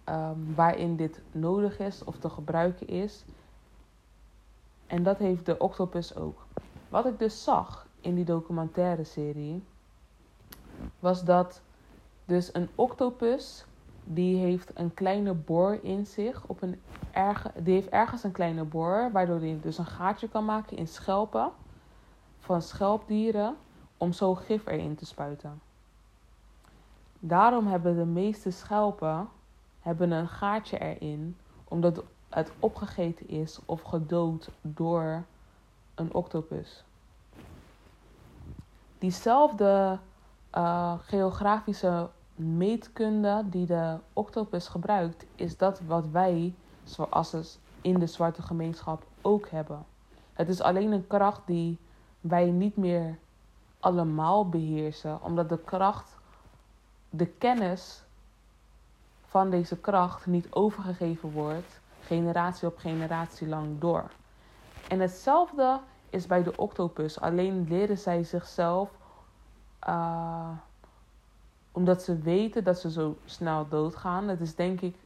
um, 0.09 0.55
waarin 0.55 0.97
dit 0.97 1.21
nodig 1.33 1.79
is 1.79 2.05
of 2.05 2.19
te 2.19 2.29
gebruiken 2.29 2.89
is. 2.89 3.25
En 4.87 5.03
dat 5.03 5.19
heeft 5.19 5.47
de 5.47 5.59
octopus 5.59 6.17
ook. 6.17 6.47
Wat 6.89 7.07
ik 7.07 7.19
dus 7.19 7.45
zag 7.45 7.87
in 8.01 8.15
die 8.15 8.25
documentaire 8.25 9.05
serie 9.05 9.63
was 10.99 11.25
dat 11.25 11.63
dus 12.25 12.55
een 12.55 12.69
octopus 12.75 13.65
die 14.05 14.37
heeft 14.37 14.71
een 14.75 14.95
kleine 14.95 15.35
boor 15.35 15.79
in 15.83 16.07
zich 16.07 16.45
op 16.47 16.63
een 16.63 16.81
erge, 17.11 17.51
die 17.63 17.75
heeft 17.75 17.89
ergens 17.89 18.25
een 18.25 18.33
kleine 18.33 18.65
boor 18.65 19.11
waardoor 19.13 19.39
hij 19.39 19.59
dus 19.63 19.79
een 19.79 19.87
gaatje 19.87 20.29
kan 20.29 20.45
maken 20.45 20.77
in 20.77 20.89
schelpen 20.89 21.51
van 22.39 22.63
schelpdieren 22.63 23.57
om 23.97 24.13
zo 24.13 24.35
gif 24.35 24.67
erin 24.67 24.95
te 24.95 25.07
spuiten. 25.07 25.61
Daarom 27.19 27.67
hebben 27.67 27.97
de 27.97 28.05
meeste 28.05 28.51
schelpen 28.51 29.29
hebben 29.89 30.11
een 30.11 30.29
gaatje 30.29 30.79
erin, 30.79 31.37
omdat 31.65 32.03
het 32.29 32.53
opgegeten 32.59 33.29
is 33.29 33.61
of 33.65 33.83
gedood 33.83 34.51
door 34.63 35.25
een 35.95 36.15
octopus. 36.15 36.85
Diezelfde 38.99 39.99
uh, 40.55 40.95
geografische 40.99 42.09
meetkunde 42.35 43.45
die 43.47 43.67
de 43.67 43.97
octopus 44.13 44.69
gebruikt, 44.69 45.27
is 45.35 45.57
dat 45.57 45.81
wat 45.81 46.09
wij, 46.09 46.55
zoals 46.85 47.59
in 47.81 47.99
de 47.99 48.07
zwarte 48.07 48.43
gemeenschap, 48.43 49.03
ook 49.23 49.49
hebben. 49.49 49.85
Het 50.33 50.49
is 50.49 50.61
alleen 50.61 50.93
een 50.93 51.07
kracht 51.07 51.41
die 51.47 51.79
wij 52.21 52.51
niet 52.51 52.77
meer 52.77 53.19
allemaal 53.81 54.49
beheersen, 54.49 55.23
omdat 55.23 55.49
de 55.49 55.59
kracht, 55.59 56.17
de 57.11 57.27
kennis 57.27 58.07
van 59.29 59.51
deze 59.51 59.77
kracht 59.77 60.27
niet 60.27 60.47
overgegeven 60.51 61.31
wordt, 61.31 61.81
generatie 62.01 62.69
op 62.69 62.79
generatie 62.79 63.49
lang 63.49 63.81
door. 63.81 64.11
En 64.89 65.01
hetzelfde 65.01 65.81
is 66.11 66.27
bij 66.27 66.43
de 66.43 66.57
octopus. 66.57 67.21
Alleen 67.21 67.67
leren 67.69 67.99
zij 67.99 68.25
zichzelf, 68.25 68.91
uh, 69.89 70.51
omdat 71.73 72.03
ze 72.03 72.19
weten 72.19 72.65
dat 72.65 72.79
ze 72.79 72.91
zo 72.91 73.17
snel 73.25 73.69
doodgaan. 73.69 74.29
Het 74.29 74.41
is 74.41 74.55
denk 74.55 74.81
ik, 74.81 74.97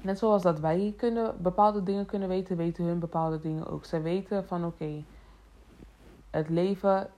net 0.00 0.18
zoals 0.18 0.42
dat 0.42 0.60
wij 0.60 0.94
kunnen, 0.96 1.42
bepaalde 1.42 1.82
dingen 1.82 2.06
kunnen 2.06 2.28
weten, 2.28 2.56
weten 2.56 2.84
hun 2.84 2.98
bepaalde 2.98 3.40
dingen 3.40 3.66
ook. 3.66 3.84
Zij 3.84 4.02
weten 4.02 4.46
van 4.46 4.64
oké, 4.64 5.04
het 6.30 6.48
leven 6.48 7.10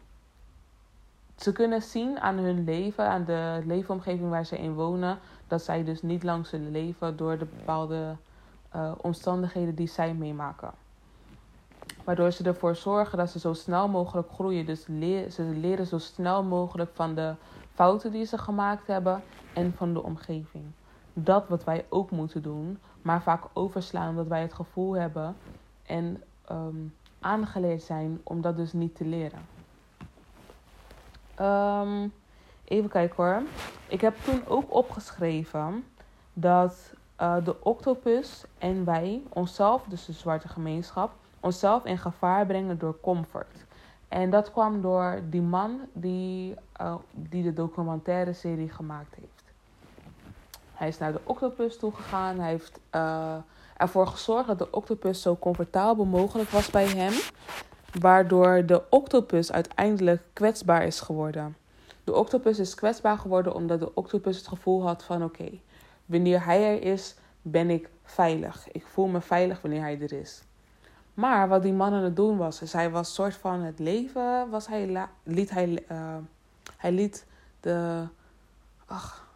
ze 1.37 1.53
kunnen 1.53 1.83
zien 1.83 2.21
aan 2.21 2.37
hun 2.37 2.65
leven, 2.65 3.09
aan 3.09 3.25
de 3.25 3.63
leefomgeving 3.67 4.31
waar 4.31 4.47
ze 4.47 4.59
in 4.59 4.75
wonen, 4.75 5.19
dat 5.49 5.63
zij 5.63 5.85
dus 5.85 6.03
niet 6.03 6.23
lang 6.23 6.47
zullen 6.47 6.71
leven 6.71 7.17
door 7.17 7.39
de 7.39 7.47
bepaalde 7.57 8.17
uh, 8.77 8.93
omstandigheden 9.01 9.75
die 9.75 9.89
zij 9.89 10.15
meemaken. 10.15 10.71
Waardoor 12.05 12.31
ze 12.31 12.45
ervoor 12.45 12.77
zorgen 12.77 13.19
dat 13.19 13.31
ze 13.31 13.39
zo 13.39 13.53
snel 13.53 13.89
mogelijk 13.89 14.31
groeien. 14.33 14.67
Dus 14.67 14.85
ze 15.35 15.43
leren 15.43 15.87
zo 15.87 15.99
snel 15.99 16.43
mogelijk 16.43 16.91
van 16.95 17.15
de 17.15 17.35
fouten 17.75 18.13
die 18.13 18.25
ze 18.25 18.39
gemaakt 18.39 18.87
hebben 18.87 19.23
en 19.55 19.73
van 19.77 19.93
de 19.93 20.03
omgeving. 20.03 20.65
Dat 21.13 21.49
wat 21.49 21.65
wij 21.65 21.87
ook 21.89 22.11
moeten 22.11 22.43
doen, 22.43 22.79
maar 23.03 23.23
vaak 23.23 23.45
overslaan 23.53 24.09
omdat 24.09 24.27
wij 24.27 24.41
het 24.41 24.55
gevoel 24.55 24.93
hebben 24.93 25.37
en 25.87 26.23
um, 26.51 26.95
aangeleerd 27.21 27.83
zijn 27.83 28.21
om 28.23 28.41
dat 28.41 28.57
dus 28.57 28.73
niet 28.73 28.97
te 28.97 29.05
leren. 29.05 29.41
Um, 31.41 32.13
even 32.65 32.91
kijken 32.91 33.25
hoor. 33.25 33.43
Ik 33.89 34.01
heb 34.01 34.15
toen 34.25 34.43
ook 34.47 34.75
opgeschreven 34.75 35.85
dat 36.33 36.93
uh, 37.21 37.37
de 37.45 37.63
octopus 37.63 38.45
en 38.59 38.85
wij 38.85 39.23
onszelf, 39.29 39.83
dus 39.89 40.05
de 40.05 40.13
zwarte 40.13 40.49
gemeenschap, 40.49 41.13
onszelf 41.41 41.85
in 41.85 41.99
gevaar 41.99 42.47
brengen 42.47 42.79
door 42.79 43.01
comfort. 43.01 43.65
En 44.09 44.31
dat 44.31 44.53
kwam 44.53 44.81
door 44.81 45.21
die 45.31 45.43
man 45.43 45.81
die, 45.93 46.55
uh, 46.81 46.95
die 47.13 47.43
de 47.43 47.53
documentaire 47.53 48.33
serie 48.33 48.71
gemaakt 48.71 49.15
heeft. 49.15 49.45
Hij 50.75 50.89
is 50.89 50.99
naar 50.99 51.13
de 51.13 51.21
octopus 51.25 51.79
toegegaan. 51.79 52.39
Hij 52.39 52.51
heeft 52.51 52.81
uh, 52.95 53.35
ervoor 53.77 54.07
gezorgd 54.07 54.47
dat 54.47 54.59
de 54.59 54.71
octopus 54.71 55.23
zo 55.23 55.37
comfortabel 55.37 56.05
mogelijk 56.05 56.51
was 56.51 56.71
bij 56.71 56.87
hem 56.87 57.13
waardoor 58.01 58.67
de 58.67 58.83
octopus 58.91 59.53
uiteindelijk 59.53 60.23
kwetsbaar 60.33 60.85
is 60.85 61.01
geworden. 61.01 61.57
De 62.05 62.15
octopus 62.15 62.59
is 62.59 62.75
kwetsbaar 62.75 63.19
geworden 63.19 63.55
omdat 63.55 63.81
de 63.81 63.95
octopus 63.95 64.37
het 64.37 64.47
gevoel 64.47 64.83
had 64.83 65.03
van 65.05 65.25
oké, 65.25 65.51
wanneer 66.07 66.45
hij 66.45 66.75
er 66.75 66.83
is, 66.83 67.15
ben 67.43 67.71
ik 67.71 67.89
veilig. 68.03 68.69
Ik 68.73 68.87
voel 68.87 69.07
me 69.07 69.21
veilig 69.21 69.61
wanneer 69.61 69.81
hij 69.81 70.01
er 70.01 70.13
is. 70.13 70.43
Maar 71.15 71.49
wat 71.49 71.63
die 71.63 71.73
man 71.73 71.93
aan 71.93 72.03
het 72.03 72.17
doen 72.17 72.37
was, 72.37 72.73
hij 72.73 72.91
was 72.91 73.15
soort 73.15 73.35
van 73.35 73.61
het 73.61 73.79
leven, 73.79 74.51
was 74.51 74.67
hij, 74.67 75.09
liet 75.23 75.51
hij, 75.51 75.85
uh, 75.91 76.17
hij 76.77 76.93
liet 76.93 77.27
de, 77.61 78.07
ach, 78.87 79.29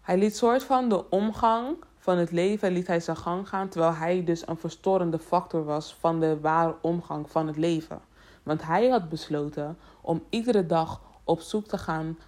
hij 0.00 0.18
liet 0.18 0.36
soort 0.36 0.62
van 0.62 0.88
de 0.88 1.10
omgang 1.10 1.76
van 1.98 2.18
het 2.18 2.30
leven 2.30 2.72
liet 2.72 2.86
hij 2.86 3.00
zijn 3.00 3.16
gang 3.16 3.48
gaan, 3.48 3.68
terwijl 3.68 3.94
hij 3.94 4.24
dus 4.24 4.48
een 4.48 4.56
verstorende 4.56 5.18
factor 5.18 5.64
was 5.64 5.94
van 5.94 6.20
de 6.20 6.40
ware 6.40 6.74
omgang 6.80 7.30
van 7.30 7.46
het 7.46 7.56
leven. 7.56 8.00
Want 8.42 8.62
hij 8.62 8.88
had 8.88 9.08
besloten 9.08 9.78
om 10.00 10.22
iedere 10.28 10.66
dag 10.66 11.00
op 11.30 11.40
zoek 11.40 11.66
te 11.66 11.78
gaan 11.78 12.18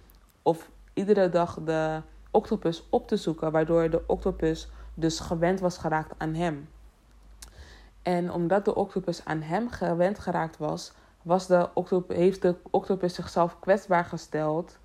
of 0.41 0.69
iedere 0.93 1.29
dag 1.29 1.59
de 1.63 2.01
octopus 2.31 2.83
op 2.89 3.07
te 3.07 3.17
zoeken, 3.17 3.51
waardoor 3.51 3.89
de 3.89 4.03
octopus 4.07 4.69
dus 4.93 5.19
gewend 5.19 5.59
was 5.59 5.77
geraakt 5.77 6.13
aan 6.17 6.33
hem. 6.33 6.69
En 8.01 8.31
omdat 8.31 8.65
de 8.65 8.75
octopus 8.75 9.25
aan 9.25 9.41
hem 9.41 9.69
gewend 9.69 10.19
geraakt 10.19 10.57
was, 10.57 10.91
was 11.21 11.47
de 11.47 11.69
octopus, 11.73 12.15
heeft 12.15 12.41
de 12.41 12.55
octopus 12.69 13.13
zichzelf 13.13 13.59
kwetsbaar 13.59 14.05
gesteld 14.05 14.77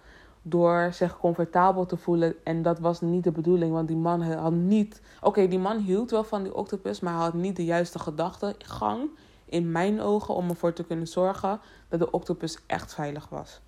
door 0.42 0.88
zich 0.92 1.18
comfortabel 1.18 1.86
te 1.86 1.96
voelen. 1.96 2.34
En 2.44 2.62
dat 2.62 2.78
was 2.78 3.00
niet 3.00 3.24
de 3.24 3.32
bedoeling, 3.32 3.72
want 3.72 3.88
die 3.88 3.96
man 3.96 4.22
had 4.22 4.52
niet. 4.52 5.02
Oké, 5.20 5.48
die 5.48 5.58
man 5.58 5.78
hield 5.78 6.10
wel 6.10 6.24
van 6.24 6.42
die 6.42 6.54
octopus, 6.54 7.00
maar 7.00 7.14
had 7.14 7.34
niet 7.34 7.56
de 7.56 7.64
juiste 7.64 7.98
gedachtegang 7.98 9.10
in 9.44 9.72
mijn 9.72 10.00
ogen 10.00 10.34
om 10.34 10.48
ervoor 10.48 10.72
te 10.72 10.84
kunnen 10.84 11.06
zorgen 11.06 11.60
dat 11.88 11.98
de 11.98 12.10
octopus 12.10 12.58
echt 12.66 12.94
veilig 12.94 13.28
was. 13.28 13.60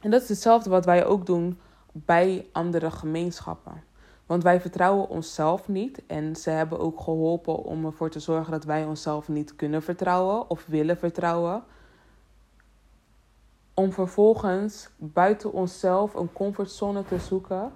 En 0.00 0.10
dat 0.10 0.22
is 0.22 0.28
hetzelfde 0.28 0.70
wat 0.70 0.84
wij 0.84 1.06
ook 1.06 1.26
doen 1.26 1.58
bij 1.92 2.48
andere 2.52 2.90
gemeenschappen. 2.90 3.82
Want 4.26 4.42
wij 4.42 4.60
vertrouwen 4.60 5.08
onszelf 5.08 5.68
niet. 5.68 6.02
En 6.06 6.36
ze 6.36 6.50
hebben 6.50 6.78
ook 6.78 7.00
geholpen 7.00 7.64
om 7.64 7.84
ervoor 7.84 8.10
te 8.10 8.20
zorgen 8.20 8.52
dat 8.52 8.64
wij 8.64 8.84
onszelf 8.84 9.28
niet 9.28 9.56
kunnen 9.56 9.82
vertrouwen 9.82 10.50
of 10.50 10.66
willen 10.66 10.98
vertrouwen 10.98 11.64
om 13.80 13.92
vervolgens 13.92 14.88
buiten 14.96 15.52
onszelf 15.52 16.14
een 16.14 16.32
comfortzone 16.32 17.04
te 17.04 17.18
zoeken. 17.18 17.72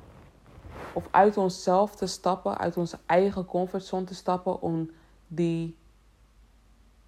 Of 0.92 1.08
uit 1.10 1.36
onszelf 1.36 1.96
te 1.96 2.06
stappen, 2.06 2.58
uit 2.58 2.76
onze 2.76 2.98
eigen 3.06 3.44
comfortzone 3.44 4.04
te 4.04 4.14
stappen 4.14 4.60
om 4.60 4.90
die. 5.26 5.76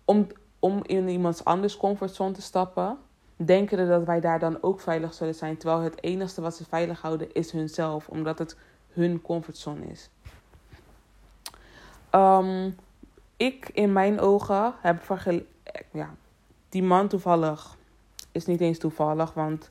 Om, 0.04 0.26
om 0.58 0.80
in 0.82 1.08
iemands 1.08 1.44
anders 1.44 1.76
comfortzone 1.76 2.32
te 2.32 2.42
stappen. 2.42 2.98
Denken 3.36 3.88
dat 3.88 4.04
wij 4.04 4.20
daar 4.20 4.38
dan 4.38 4.62
ook 4.62 4.80
veilig 4.80 5.14
zullen 5.14 5.34
zijn. 5.34 5.56
Terwijl 5.56 5.80
het 5.80 6.02
enige 6.02 6.40
wat 6.40 6.56
ze 6.56 6.64
veilig 6.64 7.00
houden 7.00 7.32
is 7.32 7.50
hunzelf. 7.50 8.08
Omdat 8.08 8.38
het 8.38 8.56
hun 8.92 9.22
comfortzone 9.22 9.86
is. 9.86 10.10
Um, 12.10 12.76
ik 13.36 13.68
in 13.72 13.92
mijn 13.92 14.20
ogen 14.20 14.74
heb 14.80 15.02
vergeleken. 15.02 15.48
Ja, 15.92 16.14
die 16.68 16.82
man 16.82 17.08
toevallig 17.08 17.76
is 18.32 18.46
niet 18.46 18.60
eens 18.60 18.78
toevallig, 18.78 19.32
want 19.32 19.70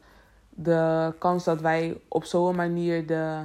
de 0.50 1.14
kans 1.20 1.44
dat 1.44 1.62
wij 1.62 2.02
op 2.08 2.24
zo'n 2.24 2.56
manier 2.56 3.08
de 3.08 3.42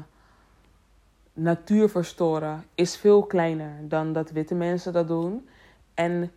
natuur 1.32 1.88
verstoren 1.88 2.64
is 2.74 2.96
veel 2.96 3.22
kleiner 3.22 3.88
dan 3.88 4.12
dat 4.12 4.30
witte 4.30 4.54
mensen 4.54 4.92
dat 4.92 5.08
doen. 5.08 5.48
En 5.94 6.32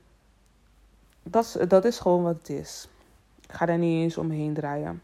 dat 1.67 1.85
is 1.85 1.99
gewoon 1.99 2.23
wat 2.23 2.37
het 2.37 2.49
is. 2.49 2.87
Ga 3.47 3.65
daar 3.65 3.77
niet 3.77 4.03
eens 4.03 4.17
omheen 4.17 4.53
draaien. 4.53 5.01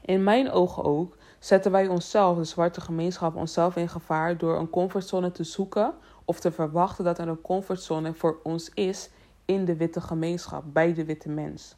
In 0.00 0.24
mijn 0.24 0.50
ogen 0.50 0.84
ook 0.84 1.16
zetten 1.38 1.72
wij 1.72 1.88
onszelf, 1.88 2.36
de 2.36 2.44
zwarte 2.44 2.80
gemeenschap, 2.80 3.36
onszelf 3.36 3.76
in 3.76 3.88
gevaar 3.88 4.36
door 4.36 4.58
een 4.58 4.70
comfortzone 4.70 5.32
te 5.32 5.44
zoeken 5.44 5.94
of 6.24 6.40
te 6.40 6.52
verwachten 6.52 7.04
dat 7.04 7.18
er 7.18 7.28
een 7.28 7.40
comfortzone 7.40 8.14
voor 8.14 8.38
ons 8.42 8.70
is 8.74 9.10
in 9.44 9.64
de 9.64 9.76
witte 9.76 10.00
gemeenschap, 10.00 10.64
bij 10.72 10.94
de 10.94 11.04
witte 11.04 11.28
mens. 11.28 11.76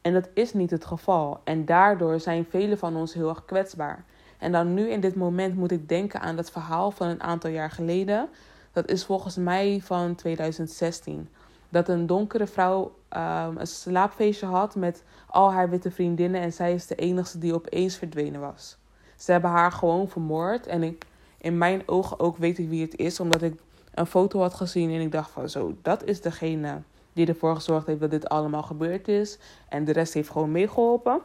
En 0.00 0.12
dat 0.12 0.28
is 0.34 0.52
niet 0.52 0.70
het 0.70 0.84
geval. 0.84 1.40
En 1.44 1.64
daardoor 1.64 2.20
zijn 2.20 2.46
velen 2.48 2.78
van 2.78 2.96
ons 2.96 3.14
heel 3.14 3.28
erg 3.28 3.44
kwetsbaar. 3.44 4.04
En 4.38 4.52
dan 4.52 4.74
nu 4.74 4.90
in 4.90 5.00
dit 5.00 5.14
moment 5.14 5.56
moet 5.56 5.70
ik 5.70 5.88
denken 5.88 6.20
aan 6.20 6.36
dat 6.36 6.50
verhaal 6.50 6.90
van 6.90 7.08
een 7.08 7.22
aantal 7.22 7.50
jaar 7.50 7.70
geleden. 7.70 8.28
Dat 8.72 8.90
is 8.90 9.04
volgens 9.04 9.36
mij 9.36 9.80
van 9.82 10.14
2016. 10.14 11.28
Dat 11.68 11.88
een 11.88 12.06
donkere 12.06 12.46
vrouw 12.46 12.94
um, 13.16 13.56
een 13.58 13.66
slaapfeestje 13.66 14.46
had 14.46 14.74
met 14.74 15.02
al 15.26 15.52
haar 15.52 15.70
witte 15.70 15.90
vriendinnen. 15.90 16.40
En 16.40 16.52
zij 16.52 16.74
is 16.74 16.86
de 16.86 16.94
enige 16.94 17.38
die 17.38 17.54
opeens 17.54 17.96
verdwenen 17.96 18.40
was. 18.40 18.76
Ze 19.16 19.32
hebben 19.32 19.50
haar 19.50 19.72
gewoon 19.72 20.08
vermoord. 20.08 20.66
En 20.66 20.98
in 21.38 21.58
mijn 21.58 21.82
ogen 21.86 22.20
ook 22.20 22.36
weet 22.36 22.58
ik 22.58 22.68
wie 22.68 22.82
het 22.82 22.96
is. 22.96 23.20
Omdat 23.20 23.42
ik 23.42 23.60
een 23.94 24.06
foto 24.06 24.40
had 24.40 24.54
gezien 24.54 24.90
en 24.90 25.00
ik 25.00 25.12
dacht 25.12 25.30
van 25.30 25.48
zo, 25.48 25.76
dat 25.82 26.04
is 26.04 26.20
degene 26.20 26.82
die 27.12 27.26
ervoor 27.26 27.54
gezorgd 27.54 27.86
heeft 27.86 28.00
dat 28.00 28.10
dit 28.10 28.28
allemaal 28.28 28.62
gebeurd 28.62 29.08
is. 29.08 29.38
En 29.68 29.84
de 29.84 29.92
rest 29.92 30.14
heeft 30.14 30.30
gewoon 30.30 30.52
meegeholpen. 30.52 31.20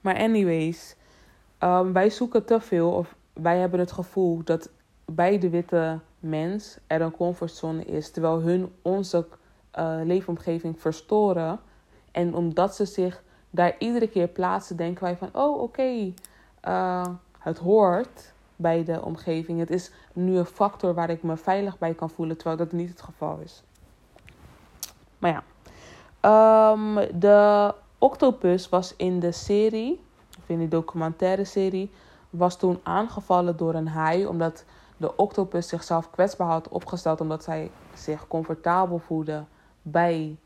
Maar 0.00 0.16
anyways, 0.16 0.96
um, 1.60 1.92
wij 1.92 2.10
zoeken 2.10 2.44
te 2.44 2.60
veel 2.60 2.90
of 2.90 3.14
wij 3.32 3.58
hebben 3.58 3.80
het 3.80 3.92
gevoel 3.92 4.40
dat 4.44 4.70
bij 5.04 5.38
de 5.38 5.48
witte 5.48 5.98
mens 6.20 6.78
er 6.86 7.00
een 7.00 7.10
comfortzone 7.10 7.84
is. 7.84 8.10
Terwijl 8.10 8.40
hun 8.40 8.72
onze 8.82 9.26
uh, 9.78 9.96
leefomgeving 10.04 10.80
verstoren. 10.80 11.60
En 12.10 12.34
omdat 12.34 12.74
ze 12.74 12.84
zich 12.84 13.22
daar 13.50 13.74
iedere 13.78 14.08
keer 14.08 14.28
plaatsen, 14.28 14.76
denken 14.76 15.04
wij 15.04 15.16
van: 15.16 15.28
oh 15.32 15.60
oké, 15.60 16.12
uh, 16.68 17.06
het 17.38 17.58
hoort 17.58 18.32
bij 18.56 18.84
de 18.84 19.02
omgeving. 19.02 19.58
Het 19.58 19.70
is 19.70 19.90
nu 20.12 20.36
een 20.36 20.44
factor 20.44 20.94
waar 20.94 21.10
ik 21.10 21.22
me 21.22 21.36
veilig 21.36 21.78
bij 21.78 21.94
kan 21.94 22.10
voelen, 22.10 22.36
terwijl 22.36 22.56
dat 22.56 22.72
niet 22.72 22.88
het 22.88 23.02
geval 23.02 23.38
is. 23.44 23.62
Maar 25.18 25.30
ja. 25.30 25.42
Um, 26.72 26.94
de 27.18 27.74
octopus 27.98 28.68
was 28.68 28.94
in 28.96 29.20
de 29.20 29.32
serie, 29.32 30.00
of 30.38 30.48
in 30.48 30.58
die 30.58 30.68
documentaire 30.68 31.44
serie, 31.44 31.90
was 32.30 32.58
toen 32.58 32.80
aangevallen 32.82 33.56
door 33.56 33.74
een 33.74 33.88
haai. 33.88 34.26
Omdat 34.26 34.64
de 34.96 35.16
octopus 35.16 35.68
zichzelf 35.68 36.10
kwetsbaar 36.10 36.48
had 36.48 36.68
opgesteld. 36.68 37.20
Omdat 37.20 37.44
zij 37.44 37.70
zich 37.94 38.28
comfortabel 38.28 38.98
voelde 38.98 39.44
bij 39.90 40.36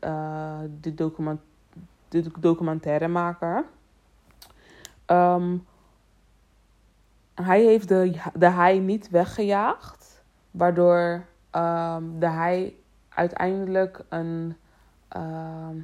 uh, 0.00 0.58
de, 0.80 0.94
document, 0.94 1.40
de 2.08 2.30
documentairemaker. 2.40 3.64
Um, 5.06 5.66
hij 7.34 7.62
heeft 7.62 7.88
de, 7.88 8.20
de 8.34 8.46
haai 8.46 8.80
niet 8.80 9.10
weggejaagd, 9.10 10.22
waardoor 10.50 11.24
ehm, 11.50 12.02
de 12.18 12.26
haai 12.26 12.82
uiteindelijk 13.08 14.00
een 14.08 14.56
ehm, 15.08 15.76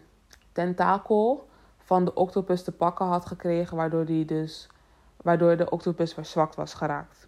tentakel 0.53 1.48
van 1.79 2.05
de 2.05 2.14
octopus 2.14 2.62
te 2.62 2.72
pakken 2.72 3.07
had 3.07 3.27
gekregen, 3.27 3.77
waardoor, 3.77 4.05
die 4.05 4.24
dus, 4.24 4.68
waardoor 5.16 5.57
de 5.57 5.70
octopus 5.70 6.14
verzwakt 6.14 6.55
was 6.55 6.74
geraakt. 6.74 7.27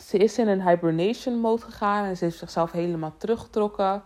Ze 0.00 0.18
is 0.18 0.38
in 0.38 0.48
een 0.48 0.68
hibernation 0.68 1.38
mode 1.38 1.62
gegaan 1.62 2.04
en 2.04 2.16
ze 2.16 2.24
heeft 2.24 2.38
zichzelf 2.38 2.72
helemaal 2.72 3.14
teruggetrokken, 3.16 4.02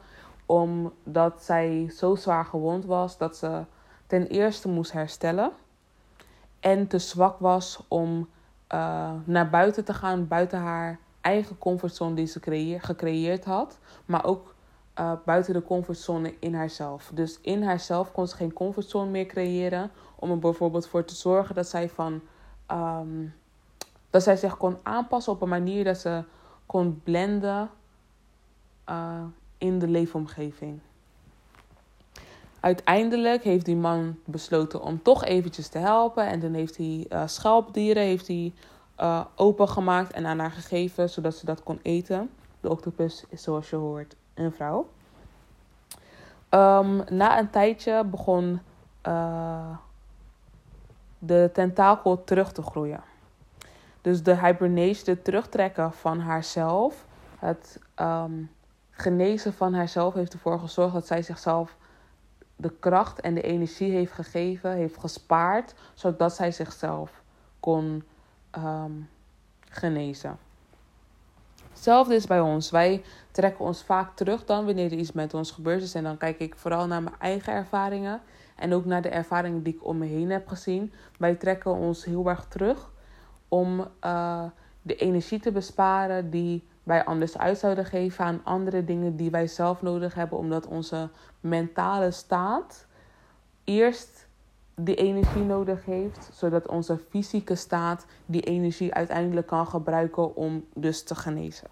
omdat 0.60 1.42
zij 1.42 1.90
zo 1.96 2.14
zwaar 2.14 2.44
gewond 2.44 2.84
was 2.84 3.18
dat 3.18 3.36
ze 3.36 3.64
ten 4.06 4.26
eerste 4.26 4.68
moest 4.68 4.92
herstellen 4.92 5.52
en 6.60 6.86
te 6.86 6.98
zwak 6.98 7.38
was 7.38 7.84
om 7.88 8.28
uh, 8.74 9.10
naar 9.24 9.50
buiten 9.50 9.84
te 9.84 9.94
gaan, 9.94 10.28
buiten 10.28 10.58
haar 10.58 10.98
eigen 11.20 11.58
comfortzone 11.58 12.14
die 12.14 12.26
ze 12.26 12.40
creëer, 12.40 12.80
gecreëerd 12.80 13.44
had, 13.44 13.78
maar 14.04 14.24
ook 14.24 14.54
uh, 14.98 15.12
buiten 15.24 15.52
de 15.52 15.62
comfortzone 15.62 16.34
in 16.38 16.54
haarzelf. 16.54 17.10
Dus 17.14 17.38
in 17.40 17.62
haarzelf 17.62 18.12
kon 18.12 18.28
ze 18.28 18.36
geen 18.36 18.52
comfortzone 18.52 19.10
meer 19.10 19.26
creëren 19.26 19.90
om 20.14 20.30
er 20.30 20.38
bijvoorbeeld 20.38 20.86
voor 20.86 21.04
te 21.04 21.14
zorgen 21.14 21.54
dat 21.54 21.68
zij 21.68 21.88
van 21.88 22.20
um, 22.70 23.34
dat 24.10 24.22
zij 24.22 24.36
zich 24.36 24.56
kon 24.56 24.78
aanpassen 24.82 25.32
op 25.32 25.42
een 25.42 25.48
manier 25.48 25.84
dat 25.84 25.98
ze 25.98 26.24
kon 26.66 27.00
blenden 27.04 27.70
uh, 28.88 29.24
in 29.64 29.78
de 29.78 29.88
leefomgeving. 29.88 30.80
Uiteindelijk 32.60 33.44
heeft 33.44 33.64
die 33.64 33.76
man 33.76 34.18
besloten 34.24 34.82
om 34.82 35.02
toch 35.02 35.24
eventjes 35.24 35.68
te 35.68 35.78
helpen. 35.78 36.26
En 36.26 36.40
dan 36.40 36.54
heeft 36.54 36.76
hij 36.76 37.06
uh, 37.08 37.94
heeft 37.94 38.26
hij, 38.26 38.52
uh, 39.00 39.24
opengemaakt 39.34 40.12
en 40.12 40.26
aan 40.26 40.38
haar 40.38 40.50
gegeven, 40.50 41.10
zodat 41.10 41.34
ze 41.34 41.44
dat 41.44 41.62
kon 41.62 41.78
eten. 41.82 42.30
De 42.60 42.70
octopus 42.70 43.24
is 43.28 43.42
zoals 43.42 43.70
je 43.70 43.76
hoort 43.76 44.16
een 44.34 44.52
vrouw. 44.52 44.88
Um, 46.50 47.04
na 47.08 47.38
een 47.38 47.50
tijdje 47.50 48.04
begon 48.04 48.60
uh, 49.06 49.76
de 51.18 51.50
tentakel 51.52 52.24
terug 52.24 52.52
te 52.52 52.62
groeien. 52.62 53.02
Dus 54.00 54.22
de 54.22 54.36
hibernation, 54.46 55.14
het 55.14 55.24
terugtrekken 55.24 55.92
van 55.92 56.20
haarzelf, 56.20 57.06
het 57.38 57.78
um, 58.00 58.50
genezen 58.96 59.52
van 59.52 59.74
haarzelf, 59.74 60.14
heeft 60.14 60.32
ervoor 60.32 60.58
gezorgd 60.58 60.92
dat 60.92 61.06
zij 61.06 61.22
zichzelf 61.22 61.76
de 62.56 62.72
kracht 62.80 63.20
en 63.20 63.34
de 63.34 63.42
energie 63.42 63.90
heeft 63.90 64.12
gegeven, 64.12 64.72
heeft 64.72 64.98
gespaard, 64.98 65.74
zodat 65.94 66.34
zij 66.34 66.52
zichzelf 66.52 67.22
kon 67.60 68.04
um, 68.58 69.08
genezen. 69.68 70.38
Hetzelfde 71.70 72.14
is 72.14 72.26
bij 72.26 72.40
ons. 72.40 72.70
Wij 72.70 73.02
trekken 73.30 73.64
ons 73.64 73.82
vaak 73.82 74.16
terug 74.16 74.44
dan 74.44 74.64
wanneer 74.64 74.92
er 74.92 74.98
iets 74.98 75.12
met 75.12 75.34
ons 75.34 75.50
gebeurd 75.50 75.82
is. 75.82 75.94
En 75.94 76.02
dan 76.02 76.16
kijk 76.16 76.38
ik 76.38 76.56
vooral 76.56 76.86
naar 76.86 77.02
mijn 77.02 77.16
eigen 77.18 77.52
ervaringen. 77.52 78.20
En 78.56 78.72
ook 78.72 78.84
naar 78.84 79.02
de 79.02 79.08
ervaringen 79.08 79.62
die 79.62 79.74
ik 79.74 79.86
om 79.86 79.98
me 79.98 80.06
heen 80.06 80.30
heb 80.30 80.48
gezien. 80.48 80.92
Wij 81.18 81.34
trekken 81.34 81.74
ons 81.74 82.04
heel 82.04 82.28
erg 82.28 82.44
terug 82.48 82.90
om 83.48 83.88
uh, 84.04 84.44
de 84.82 84.96
energie 84.96 85.40
te 85.40 85.52
besparen 85.52 86.30
die 86.30 86.68
wij 86.84 87.04
anders 87.04 87.38
uit 87.38 87.58
zouden 87.58 87.84
geven 87.84 88.24
aan 88.24 88.40
andere 88.44 88.84
dingen 88.84 89.16
die 89.16 89.30
wij 89.30 89.46
zelf 89.46 89.82
nodig 89.82 90.14
hebben, 90.14 90.38
omdat 90.38 90.66
onze 90.66 91.08
mentale 91.40 92.10
staat 92.10 92.86
eerst 93.64 94.26
die 94.74 94.94
energie 94.94 95.42
nodig 95.42 95.84
heeft, 95.84 96.30
zodat 96.32 96.68
onze 96.68 96.98
fysieke 97.08 97.54
staat 97.54 98.06
die 98.26 98.42
energie 98.42 98.94
uiteindelijk 98.94 99.46
kan 99.46 99.66
gebruiken 99.66 100.36
om 100.36 100.64
dus 100.74 101.02
te 101.02 101.14
genezen. 101.14 101.68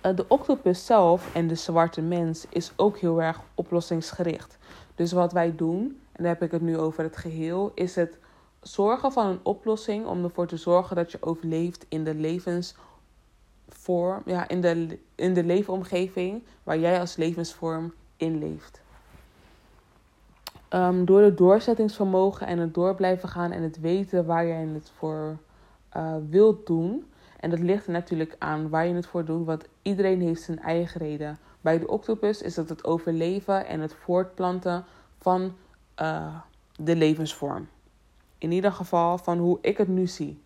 Eh, 0.00 0.16
de 0.16 0.28
octopus 0.28 0.86
zelf 0.86 1.34
en 1.34 1.46
de 1.46 1.54
zwarte 1.54 2.02
mens 2.02 2.46
is 2.48 2.72
ook 2.76 2.98
heel 2.98 3.22
erg 3.22 3.40
oplossingsgericht. 3.54 4.58
Dus 4.94 5.12
wat 5.12 5.32
wij 5.32 5.56
doen, 5.56 6.00
en 6.12 6.22
dan 6.22 6.26
heb 6.26 6.42
ik 6.42 6.50
het 6.50 6.62
nu 6.62 6.78
over 6.78 7.02
het 7.04 7.16
geheel, 7.16 7.72
is 7.74 7.94
het 7.94 8.18
zorgen 8.60 9.12
van 9.12 9.26
een 9.26 9.40
oplossing 9.42 10.06
om 10.06 10.24
ervoor 10.24 10.46
te 10.46 10.56
zorgen 10.56 10.96
dat 10.96 11.12
je 11.12 11.22
overleeft 11.22 11.86
in 11.88 12.04
de 12.04 12.14
levensvorm, 13.68 14.22
ja, 14.24 14.48
in 14.48 14.60
de, 14.60 14.98
in 15.14 15.34
de 15.34 15.44
leefomgeving 15.44 16.42
waar 16.62 16.78
jij 16.78 17.00
als 17.00 17.16
levensvorm 17.16 17.92
in 18.16 18.38
leeft. 18.38 18.80
Um, 20.70 21.04
door 21.04 21.20
het 21.20 21.36
doorzettingsvermogen 21.36 22.46
en 22.46 22.58
het 22.58 22.74
door 22.74 22.94
blijven 22.94 23.28
gaan 23.28 23.52
en 23.52 23.62
het 23.62 23.80
weten 23.80 24.26
waar 24.26 24.46
jij 24.46 24.66
het 24.66 24.90
voor 24.96 25.36
uh, 25.96 26.14
wilt 26.30 26.66
doen. 26.66 27.04
En 27.40 27.50
dat 27.50 27.58
ligt 27.58 27.86
er 27.86 27.92
natuurlijk 27.92 28.36
aan 28.38 28.68
waar 28.68 28.86
je 28.86 28.94
het 28.94 29.06
voor 29.06 29.24
doet, 29.24 29.46
want 29.46 29.64
iedereen 29.82 30.20
heeft 30.20 30.42
zijn 30.42 30.58
eigen 30.58 31.00
reden. 31.00 31.38
Bij 31.60 31.78
de 31.78 31.88
octopus 31.88 32.42
is 32.42 32.56
het 32.56 32.68
het 32.68 32.84
overleven 32.84 33.66
en 33.66 33.80
het 33.80 33.94
voortplanten 33.94 34.84
van 35.18 35.54
uh, 36.00 36.34
de 36.76 36.96
levensvorm. 36.96 37.68
In 38.38 38.52
ieder 38.52 38.72
geval 38.72 39.18
van 39.18 39.38
hoe 39.38 39.58
ik 39.60 39.78
het 39.78 39.88
nu 39.88 40.06
zie. 40.06 40.40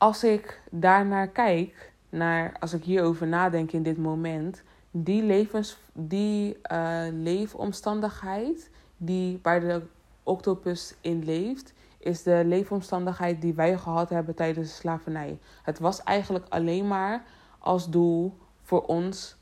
Als 0.00 0.24
ik 0.24 0.60
daarnaar 0.70 1.28
kijk, 1.28 1.92
naar, 2.08 2.56
als 2.60 2.72
ik 2.72 2.84
hierover 2.84 3.26
nadenk 3.26 3.72
in 3.72 3.82
dit 3.82 3.98
moment, 3.98 4.62
die, 4.90 5.22
levens, 5.22 5.78
die 5.92 6.58
uh, 6.72 7.02
leefomstandigheid 7.12 8.70
die 8.96 9.38
waar 9.42 9.60
de 9.60 9.82
octopus 10.22 10.94
in 11.00 11.24
leeft, 11.24 11.72
is 11.98 12.22
de 12.22 12.42
leefomstandigheid 12.46 13.40
die 13.40 13.54
wij 13.54 13.78
gehad 13.78 14.10
hebben 14.10 14.34
tijdens 14.34 14.68
de 14.68 14.74
slavernij. 14.74 15.38
Het 15.62 15.78
was 15.78 16.02
eigenlijk 16.02 16.46
alleen 16.48 16.88
maar 16.88 17.22
als 17.58 17.90
doel 17.90 18.36
voor 18.62 18.82
ons 18.82 19.36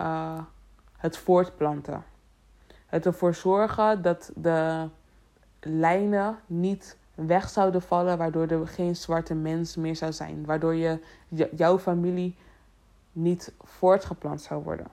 uh, 0.00 0.40
het 0.96 1.16
voortplanten. 1.16 2.04
Het 2.86 3.06
ervoor 3.06 3.34
zorgen 3.34 4.02
dat 4.02 4.30
de 4.34 4.88
lijnen 5.60 6.38
niet 6.46 6.96
weg 7.16 7.48
zouden 7.48 7.82
vallen, 7.82 8.18
waardoor 8.18 8.46
er 8.46 8.68
geen 8.68 8.96
zwarte 8.96 9.34
mens 9.34 9.76
meer 9.76 9.96
zou 9.96 10.12
zijn. 10.12 10.44
Waardoor 10.44 10.74
je, 10.74 11.00
jouw 11.56 11.78
familie 11.78 12.36
niet 13.12 13.52
voortgeplant 13.62 14.40
zou 14.40 14.62
worden. 14.62 14.86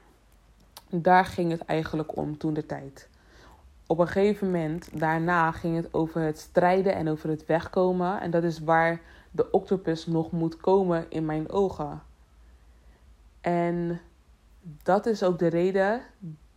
Daar 0.90 1.26
ging 1.26 1.52
het 1.52 1.66
eigenlijk 1.66 2.18
om 2.18 2.38
toen 2.38 2.54
de 2.54 2.66
tijd. 2.66 3.10
Op 3.88 4.00
een 4.00 4.08
gegeven 4.08 4.52
moment, 4.52 5.00
daarna, 5.00 5.52
ging 5.52 5.76
het 5.76 5.94
over 5.94 6.22
het 6.22 6.40
strijden 6.40 6.96
en 6.96 7.10
over 7.10 7.30
het 7.30 7.46
wegkomen. 7.46 8.22
En 8.22 8.32
dat 8.32 8.44
is 8.44 8.60
waar 8.60 9.02
de 9.32 9.52
octopus 9.52 10.06
nog 10.06 10.32
moet 10.32 10.58
komen 10.58 11.06
in 11.10 11.26
mijn 11.26 11.50
ogen. 11.50 12.02
En 13.42 14.02
dat 14.84 15.06
is 15.06 15.24
ook 15.24 15.40
de 15.40 15.48
reden, 15.48 16.02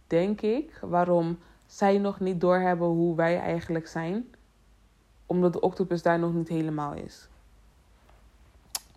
denk 0.07 0.41
ik, 0.41 0.79
waarom 0.81 1.39
zij 1.67 1.99
nog 1.99 2.21
niet 2.21 2.41
doorhebben 2.41 2.87
hoe 2.87 3.17
wij 3.17 3.41
eigenlijk 3.41 3.87
zijn. 3.87 4.35
Omdat 5.27 5.53
de 5.53 5.61
octopus 5.61 6.03
daar 6.03 6.19
nog 6.19 6.33
niet 6.33 6.49
helemaal 6.49 6.95
is. 6.95 7.29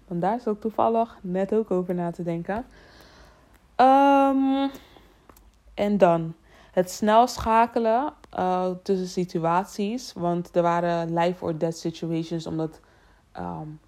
Want 0.07 0.21
daar 0.21 0.35
is 0.35 0.47
ook 0.47 0.59
toevallig 0.59 1.17
net 1.21 1.53
ook 1.53 1.71
over 1.71 1.95
na 1.95 2.11
te 2.11 2.23
denken. 2.23 2.65
Um, 3.75 4.69
en 5.73 5.97
dan 5.97 6.33
het 6.71 6.91
snel 6.91 7.27
schakelen 7.27 8.13
uh, 8.39 8.69
tussen 8.83 9.07
situaties. 9.07 10.13
Want 10.13 10.55
er 10.55 10.61
waren 10.61 11.13
life 11.13 11.45
or 11.45 11.57
death 11.57 11.77
situations. 11.77 12.47
Omdat 12.47 12.79
um, 13.37 13.79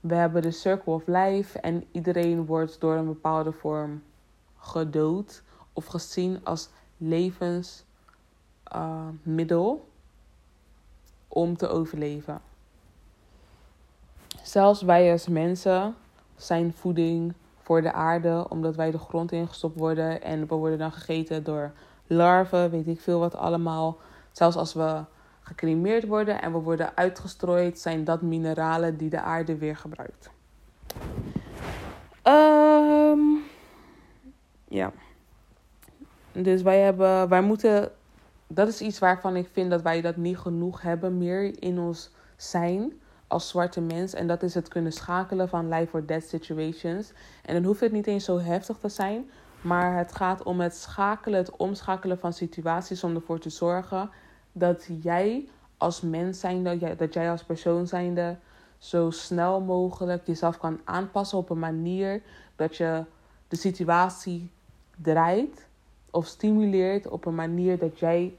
we 0.00 0.14
hebben 0.14 0.42
de 0.42 0.50
circle 0.50 0.92
of 0.92 1.06
life. 1.06 1.60
En 1.60 1.84
iedereen 1.92 2.46
wordt 2.46 2.80
door 2.80 2.94
een 2.94 3.06
bepaalde 3.06 3.52
vorm 3.52 4.02
gedood. 4.58 5.42
Of 5.72 5.86
gezien 5.86 6.44
als 6.44 6.68
levensmiddel. 6.96 9.88
Om 11.36 11.56
te 11.56 11.68
overleven. 11.68 12.40
Zelfs 14.42 14.82
wij 14.82 15.12
als 15.12 15.28
mensen 15.28 15.94
zijn 16.36 16.72
voeding 16.72 17.32
voor 17.62 17.82
de 17.82 17.92
aarde, 17.92 18.46
omdat 18.48 18.76
wij 18.76 18.90
de 18.90 18.98
grond 18.98 19.32
ingestopt 19.32 19.78
worden 19.78 20.22
en 20.22 20.46
we 20.46 20.54
worden 20.54 20.78
dan 20.78 20.92
gegeten 20.92 21.44
door 21.44 21.72
larven, 22.06 22.70
weet 22.70 22.86
ik 22.86 23.00
veel 23.00 23.18
wat 23.18 23.36
allemaal. 23.36 23.98
Zelfs 24.32 24.56
als 24.56 24.74
we 24.74 25.00
gecremeerd 25.42 26.06
worden 26.06 26.42
en 26.42 26.52
we 26.52 26.58
worden 26.58 26.96
uitgestrooid, 26.96 27.78
zijn 27.78 28.04
dat 28.04 28.22
mineralen 28.22 28.96
die 28.96 29.10
de 29.10 29.20
aarde 29.20 29.56
weer 29.56 29.76
gebruikt. 29.76 30.30
Um, 32.22 33.42
ja. 34.68 34.92
Dus 36.32 36.62
wij 36.62 36.80
hebben, 36.80 37.28
wij 37.28 37.42
moeten, 37.42 37.90
dat 38.46 38.68
is 38.68 38.80
iets 38.80 38.98
waarvan 38.98 39.36
ik 39.36 39.48
vind 39.52 39.70
dat 39.70 39.82
wij 39.82 40.00
dat 40.00 40.16
niet 40.16 40.38
genoeg 40.38 40.82
hebben 40.82 41.18
meer 41.18 41.62
in 41.62 41.78
ons 41.78 42.10
zijn 42.36 42.92
als 43.26 43.48
zwarte 43.48 43.80
mens. 43.80 44.14
En 44.14 44.26
dat 44.26 44.42
is 44.42 44.54
het 44.54 44.68
kunnen 44.68 44.92
schakelen 44.92 45.48
van 45.48 45.68
life 45.68 45.96
or 45.96 46.06
death 46.06 46.28
situations. 46.28 47.12
En 47.44 47.54
dan 47.54 47.64
hoeft 47.64 47.80
het 47.80 47.92
niet 47.92 48.06
eens 48.06 48.24
zo 48.24 48.38
heftig 48.38 48.76
te 48.78 48.88
zijn. 48.88 49.30
Maar 49.60 49.96
het 49.96 50.12
gaat 50.12 50.42
om 50.42 50.60
het 50.60 50.76
schakelen, 50.76 51.38
het 51.38 51.56
omschakelen 51.56 52.18
van 52.18 52.32
situaties 52.32 53.04
om 53.04 53.14
ervoor 53.14 53.38
te 53.38 53.50
zorgen 53.50 54.10
dat 54.52 54.88
jij 55.02 55.48
als 55.76 56.00
mens 56.00 56.40
zijnde, 56.40 56.96
dat 56.96 57.14
jij 57.14 57.30
als 57.30 57.44
persoon 57.44 57.86
zijnde, 57.86 58.36
zo 58.78 59.10
snel 59.10 59.60
mogelijk 59.60 60.26
jezelf 60.26 60.58
kan 60.58 60.80
aanpassen 60.84 61.38
op 61.38 61.50
een 61.50 61.58
manier 61.58 62.22
dat 62.56 62.76
je 62.76 63.04
de 63.48 63.56
situatie 63.56 64.50
draait 64.96 65.65
of 66.10 66.26
stimuleert 66.26 67.08
op 67.08 67.26
een 67.26 67.34
manier 67.34 67.78
dat 67.78 67.98
jij 67.98 68.34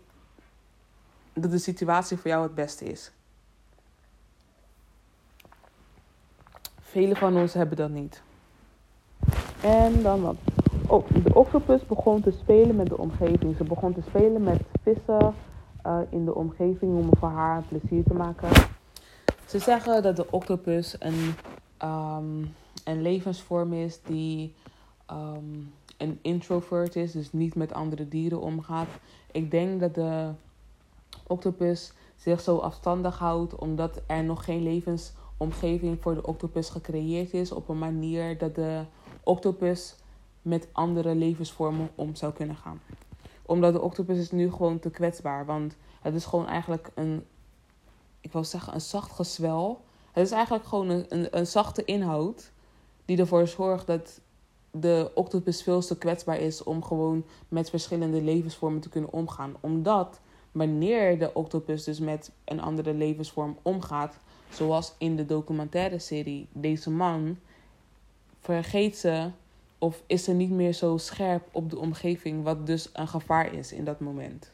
dat 1.33 1.51
de 1.51 1.57
situatie 1.57 2.17
voor 2.17 2.31
jou 2.31 2.43
het 2.43 2.55
beste 2.55 2.85
is. 2.85 3.11
Velen 6.79 7.17
van 7.17 7.37
ons 7.37 7.53
hebben 7.53 7.77
dat 7.77 7.89
niet. 7.89 8.21
En 9.61 10.01
dan 10.01 10.21
wat? 10.21 10.35
Oh, 10.87 11.07
de 11.23 11.33
octopus 11.33 11.85
begon 11.85 12.21
te 12.21 12.31
spelen 12.31 12.75
met 12.75 12.87
de 12.87 12.97
omgeving. 12.97 13.55
Ze 13.57 13.63
begon 13.63 13.93
te 13.93 14.01
spelen 14.01 14.43
met 14.43 14.61
vissen 14.83 15.35
uh, 15.85 15.99
in 16.09 16.25
de 16.25 16.35
omgeving 16.35 16.97
om 16.97 17.09
voor 17.19 17.29
haar 17.29 17.63
plezier 17.63 18.03
te 18.03 18.13
maken. 18.13 18.49
Ze 19.45 19.59
zeggen 19.59 20.03
dat 20.03 20.15
de 20.15 20.31
octopus 20.31 20.95
een, 20.99 21.33
um, 21.83 22.53
een 22.83 23.01
levensvorm 23.01 23.73
is 23.73 24.01
die 24.01 24.53
um, 25.11 25.73
een 25.97 26.19
introvert 26.21 26.95
is, 26.95 27.11
dus 27.11 27.31
niet 27.31 27.55
met 27.55 27.73
andere 27.73 28.07
dieren 28.07 28.41
omgaat. 28.41 28.87
Ik 29.31 29.51
denk 29.51 29.79
dat 29.79 29.95
de 29.95 30.31
octopus 31.27 31.93
zich 32.15 32.41
zo 32.41 32.57
afstandig 32.57 33.17
houdt 33.17 33.55
omdat 33.55 34.01
er 34.07 34.23
nog 34.23 34.43
geen 34.43 34.63
levensomgeving 34.63 36.01
voor 36.01 36.13
de 36.13 36.25
octopus 36.25 36.69
gecreëerd 36.69 37.33
is 37.33 37.51
op 37.51 37.69
een 37.69 37.79
manier 37.79 38.37
dat 38.37 38.55
de 38.55 38.83
octopus 39.23 39.95
met 40.41 40.67
andere 40.71 41.15
levensvormen 41.15 41.89
om 41.95 42.15
zou 42.15 42.33
kunnen 42.33 42.55
gaan. 42.55 42.81
Omdat 43.45 43.73
de 43.73 43.81
octopus 43.81 44.17
is 44.17 44.31
nu 44.31 44.51
gewoon 44.51 44.79
te 44.79 44.89
kwetsbaar, 44.89 45.45
want 45.45 45.75
het 46.01 46.15
is 46.15 46.25
gewoon 46.25 46.47
eigenlijk 46.47 46.91
een, 46.95 47.25
ik 48.21 48.31
wil 48.31 48.43
zeggen, 48.43 48.73
een 48.73 48.81
zacht 48.81 49.11
gezwel. 49.11 49.81
Het 50.11 50.25
is 50.25 50.31
eigenlijk 50.31 50.65
gewoon 50.65 50.89
een, 50.89 51.05
een, 51.09 51.37
een 51.37 51.47
zachte 51.47 51.85
inhoud 51.85 52.51
die 53.05 53.17
ervoor 53.17 53.47
zorgt 53.47 53.87
dat 53.87 54.21
de 54.71 55.11
octopus 55.15 55.63
veel 55.63 55.81
te 55.81 55.97
kwetsbaar 55.97 56.39
is 56.39 56.63
om 56.63 56.83
gewoon 56.83 57.25
met 57.47 57.69
verschillende 57.69 58.21
levensvormen 58.21 58.81
te 58.81 58.89
kunnen 58.89 59.13
omgaan. 59.13 59.55
Omdat 59.59 60.19
wanneer 60.51 61.19
de 61.19 61.33
octopus 61.33 61.83
dus 61.83 61.99
met 61.99 62.31
een 62.45 62.61
andere 62.61 62.93
levensvorm 62.93 63.57
omgaat, 63.61 64.17
zoals 64.49 64.93
in 64.97 65.15
de 65.15 65.25
documentaire 65.25 65.99
serie 65.99 66.47
Deze 66.51 66.89
Man, 66.89 67.37
vergeet 68.39 68.97
ze 68.97 69.29
of 69.77 70.03
is 70.07 70.23
ze 70.23 70.33
niet 70.33 70.51
meer 70.51 70.73
zo 70.73 70.97
scherp 70.97 71.47
op 71.51 71.69
de 71.69 71.77
omgeving, 71.77 72.43
wat 72.43 72.65
dus 72.65 72.89
een 72.93 73.07
gevaar 73.07 73.53
is 73.53 73.71
in 73.71 73.85
dat 73.85 73.99
moment. 73.99 74.51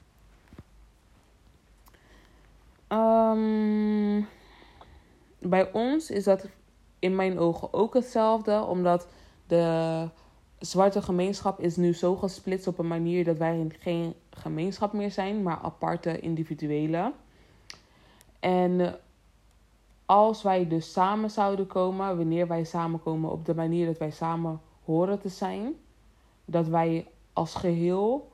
Um, 2.88 4.28
bij 5.40 5.72
ons 5.72 6.10
is 6.10 6.24
dat 6.24 6.48
in 7.00 7.16
mijn 7.16 7.40
ogen 7.40 7.74
ook 7.74 7.94
hetzelfde, 7.94 8.64
omdat 8.64 9.08
de 9.54 10.10
zwarte 10.60 11.02
gemeenschap 11.02 11.60
is 11.60 11.76
nu 11.76 11.94
zo 11.94 12.16
gesplitst 12.16 12.68
op 12.68 12.78
een 12.78 12.88
manier 12.88 13.24
dat 13.24 13.38
wij 13.38 13.68
geen 13.80 14.14
gemeenschap 14.30 14.94
meer 14.94 15.12
zijn, 15.12 15.44
maar 15.44 15.60
aparte 15.62 16.20
individuele. 16.20 17.14
En 18.40 19.00
als 20.06 20.42
wij 20.42 20.68
dus 20.68 20.92
samen 20.92 21.32
zouden 21.32 21.68
komen, 21.68 22.18
wanneer 22.18 22.48
wij 22.48 22.64
samenkomen 22.64 23.32
op 23.32 23.46
de 23.46 23.56
manier 23.56 23.86
dat 23.86 23.98
wij 23.98 24.12
samen 24.12 24.62
horen 24.86 25.20
te 25.20 25.30
zijn, 25.30 25.74
dat 26.46 26.68
wij 26.68 27.08
als 27.34 27.56
geheel 27.56 28.32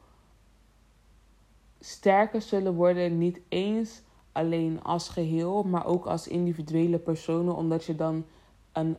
sterker 1.80 2.42
zullen 2.42 2.74
worden, 2.74 3.18
niet 3.18 3.40
eens 3.48 4.02
alleen 4.32 4.84
als 4.84 5.10
geheel, 5.10 5.64
maar 5.64 5.86
ook 5.86 6.06
als 6.06 6.28
individuele 6.28 6.98
personen, 6.98 7.56
omdat 7.56 7.86
je 7.86 7.96
dan 7.96 8.26
een 8.72 8.98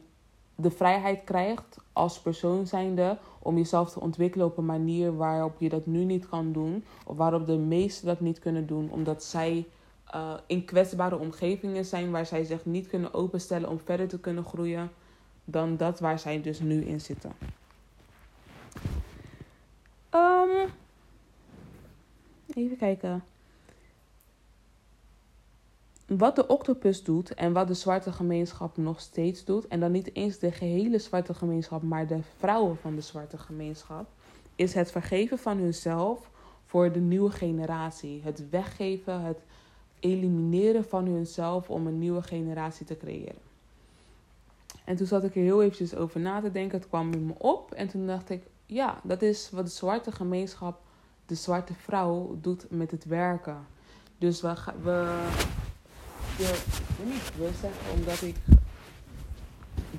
de 0.60 0.70
vrijheid 0.70 1.24
krijgt 1.24 1.76
als 1.92 2.20
persoon 2.20 2.66
zijnde 2.66 3.18
om 3.38 3.56
jezelf 3.56 3.90
te 3.90 4.00
ontwikkelen 4.00 4.46
op 4.46 4.56
een 4.56 4.66
manier 4.66 5.16
waarop 5.16 5.60
je 5.60 5.68
dat 5.68 5.86
nu 5.86 6.04
niet 6.04 6.28
kan 6.28 6.52
doen. 6.52 6.84
Of 7.06 7.16
waarop 7.16 7.46
de 7.46 7.56
meesten 7.56 8.06
dat 8.06 8.20
niet 8.20 8.38
kunnen 8.38 8.66
doen, 8.66 8.90
omdat 8.90 9.24
zij 9.24 9.66
uh, 10.14 10.34
in 10.46 10.64
kwetsbare 10.64 11.18
omgevingen 11.18 11.84
zijn 11.84 12.10
waar 12.10 12.26
zij 12.26 12.44
zich 12.44 12.64
niet 12.64 12.88
kunnen 12.88 13.14
openstellen 13.14 13.68
om 13.68 13.78
verder 13.78 14.08
te 14.08 14.20
kunnen 14.20 14.44
groeien 14.44 14.90
dan 15.44 15.76
dat 15.76 16.00
waar 16.00 16.18
zij 16.18 16.42
dus 16.42 16.60
nu 16.60 16.84
in 16.84 17.00
zitten. 17.00 17.32
Um, 20.14 20.70
even 22.54 22.76
kijken 22.76 23.24
wat 26.18 26.36
de 26.36 26.46
octopus 26.46 27.02
doet 27.02 27.34
en 27.34 27.52
wat 27.52 27.68
de 27.68 27.74
zwarte 27.74 28.12
gemeenschap 28.12 28.76
nog 28.76 29.00
steeds 29.00 29.44
doet, 29.44 29.68
en 29.68 29.80
dan 29.80 29.92
niet 29.92 30.14
eens 30.14 30.38
de 30.38 30.52
gehele 30.52 30.98
zwarte 30.98 31.34
gemeenschap, 31.34 31.82
maar 31.82 32.06
de 32.06 32.18
vrouwen 32.38 32.76
van 32.76 32.94
de 32.94 33.00
zwarte 33.00 33.38
gemeenschap, 33.38 34.08
is 34.54 34.74
het 34.74 34.90
vergeven 34.90 35.38
van 35.38 35.58
hunzelf 35.58 36.30
voor 36.64 36.92
de 36.92 37.00
nieuwe 37.00 37.30
generatie. 37.30 38.20
Het 38.24 38.50
weggeven, 38.50 39.20
het 39.20 39.38
elimineren 40.00 40.84
van 40.84 41.06
hunzelf 41.06 41.70
om 41.70 41.86
een 41.86 41.98
nieuwe 41.98 42.22
generatie 42.22 42.86
te 42.86 42.96
creëren. 42.96 43.48
En 44.84 44.96
toen 44.96 45.06
zat 45.06 45.24
ik 45.24 45.34
er 45.34 45.42
heel 45.42 45.62
eventjes 45.62 45.94
over 45.94 46.20
na 46.20 46.40
te 46.40 46.50
denken. 46.50 46.78
Het 46.78 46.88
kwam 46.88 47.12
in 47.12 47.26
me 47.26 47.34
op. 47.38 47.72
En 47.72 47.88
toen 47.88 48.06
dacht 48.06 48.30
ik, 48.30 48.42
ja, 48.66 49.00
dat 49.02 49.22
is 49.22 49.50
wat 49.50 49.64
de 49.64 49.70
zwarte 49.70 50.12
gemeenschap, 50.12 50.80
de 51.26 51.34
zwarte 51.34 51.74
vrouw, 51.74 52.38
doet 52.40 52.70
met 52.70 52.90
het 52.90 53.04
werken. 53.04 53.66
Dus 54.18 54.40
we, 54.40 54.54
we 54.82 55.28
wil 56.36 57.06
niet 57.06 57.36
wil 57.36 57.50
zeggen 57.60 57.92
omdat 57.98 58.22
ik 58.22 58.36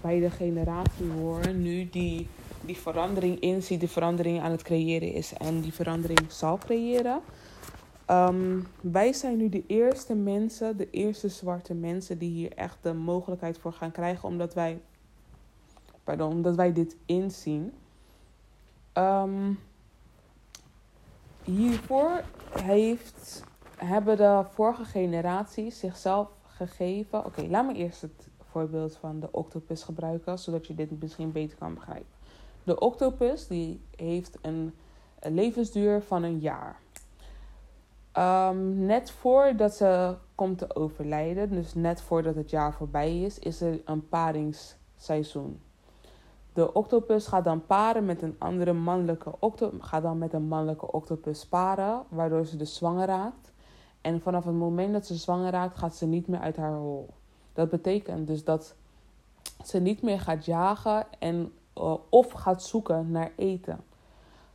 bij 0.02 0.20
de 0.20 0.30
generatie 0.30 1.10
hoor 1.12 1.54
nu 1.54 1.90
die 1.90 2.28
die 2.66 2.78
verandering 2.78 3.40
inziet, 3.40 3.80
die 3.80 3.90
verandering 3.90 4.42
aan 4.42 4.52
het 4.52 4.62
creëren 4.62 5.14
is 5.14 5.34
en 5.34 5.62
die 5.62 5.74
verandering 5.74 6.32
zal 6.32 6.58
creëren. 6.58 7.22
Ehm, 8.06 8.60
wij 8.82 9.14
zijn 9.14 9.38
nu 9.38 9.50
de 9.50 9.64
eerste 9.68 10.16
mensen, 10.16 10.78
de 10.78 10.90
eerste 10.90 11.30
zwarte 11.30 11.74
mensen 11.74 12.18
die 12.18 12.30
hier 12.30 12.52
echt 12.52 12.78
de 12.82 12.94
mogelijkheid 12.94 13.58
voor 13.58 13.74
gaan 13.74 13.92
krijgen, 13.92 14.30
omdat 14.30 14.54
wij, 14.54 14.82
pardon, 16.04 16.32
omdat 16.32 16.56
wij 16.56 16.74
dit 16.74 16.96
inzien. 17.06 17.74
Um, 18.94 19.60
hiervoor 21.44 22.24
heeft 22.62 23.44
hebben 23.86 24.18
de 24.18 24.44
vorige 24.50 24.84
generaties 24.84 25.80
zichzelf 25.80 26.30
gegeven. 26.46 27.26
Oké, 27.26 27.42
laat 27.42 27.66
me 27.66 27.74
eerst 27.74 28.02
het 28.02 28.28
voorbeeld 28.52 28.96
van 28.96 29.20
de 29.20 29.32
octopus 29.32 29.84
gebruiken, 29.84 30.40
zodat 30.40 30.68
je 30.68 30.76
dit 30.76 31.02
misschien 31.02 31.32
beter 31.32 31.58
kan 31.58 31.74
begrijpen. 31.74 32.14
De 32.64 32.80
octopus 32.80 33.48
die 33.48 33.82
heeft 33.96 34.38
een, 34.42 34.74
levensduur 35.22 36.02
van 36.02 36.24
een 36.24 36.40
jaar. 36.40 36.80
Um, 38.18 38.86
net 38.86 39.12
voordat 39.12 39.76
ze 39.76 40.16
komt 40.36 40.58
te 40.58 40.76
overlijden, 40.76 41.50
dus 41.50 41.74
net 41.74 42.02
voordat 42.02 42.36
het 42.36 42.50
jaar 42.50 42.74
voorbij 42.74 43.22
is, 43.22 43.40
is 43.40 43.62
er 43.62 43.82
een 43.86 44.08
paringsseizoen. 44.10 45.60
De 46.54 46.74
octopus 46.74 47.28
gaat 47.28 47.44
dan 47.44 47.66
paren 47.66 48.06
met 48.06 48.22
een 48.22 48.36
andere 48.38 48.74
mannelijke 48.74 49.34
octopus, 49.40 49.88
gaat 49.88 50.04
dan 50.04 50.18
met 50.18 50.34
een 50.34 50.48
mannelijke 50.48 50.92
octopus 50.92 51.46
paren, 51.46 52.04
waardoor 52.10 52.46
ze 52.46 52.58
dus 52.58 52.76
zwanger 52.76 53.08
raakt. 53.08 53.51
En 54.02 54.22
vanaf 54.22 54.46
het 54.46 54.56
moment 54.56 54.94
dat 54.94 55.06
ze 55.06 55.16
zwanger 55.16 55.52
raakt, 55.52 55.78
gaat 55.78 55.96
ze 55.96 56.06
niet 56.06 56.28
meer 56.28 56.40
uit 56.40 56.56
haar 56.56 56.76
hol. 56.76 57.10
Dat 57.54 57.70
betekent 57.70 58.28
dus 58.28 58.44
dat 58.44 58.76
ze 59.66 59.80
niet 59.80 60.02
meer 60.02 60.20
gaat 60.20 60.46
jagen 60.46 61.06
en, 61.20 61.54
uh, 61.78 61.96
of 62.10 62.32
gaat 62.32 62.64
zoeken 62.64 63.12
naar 63.12 63.32
eten. 63.36 63.84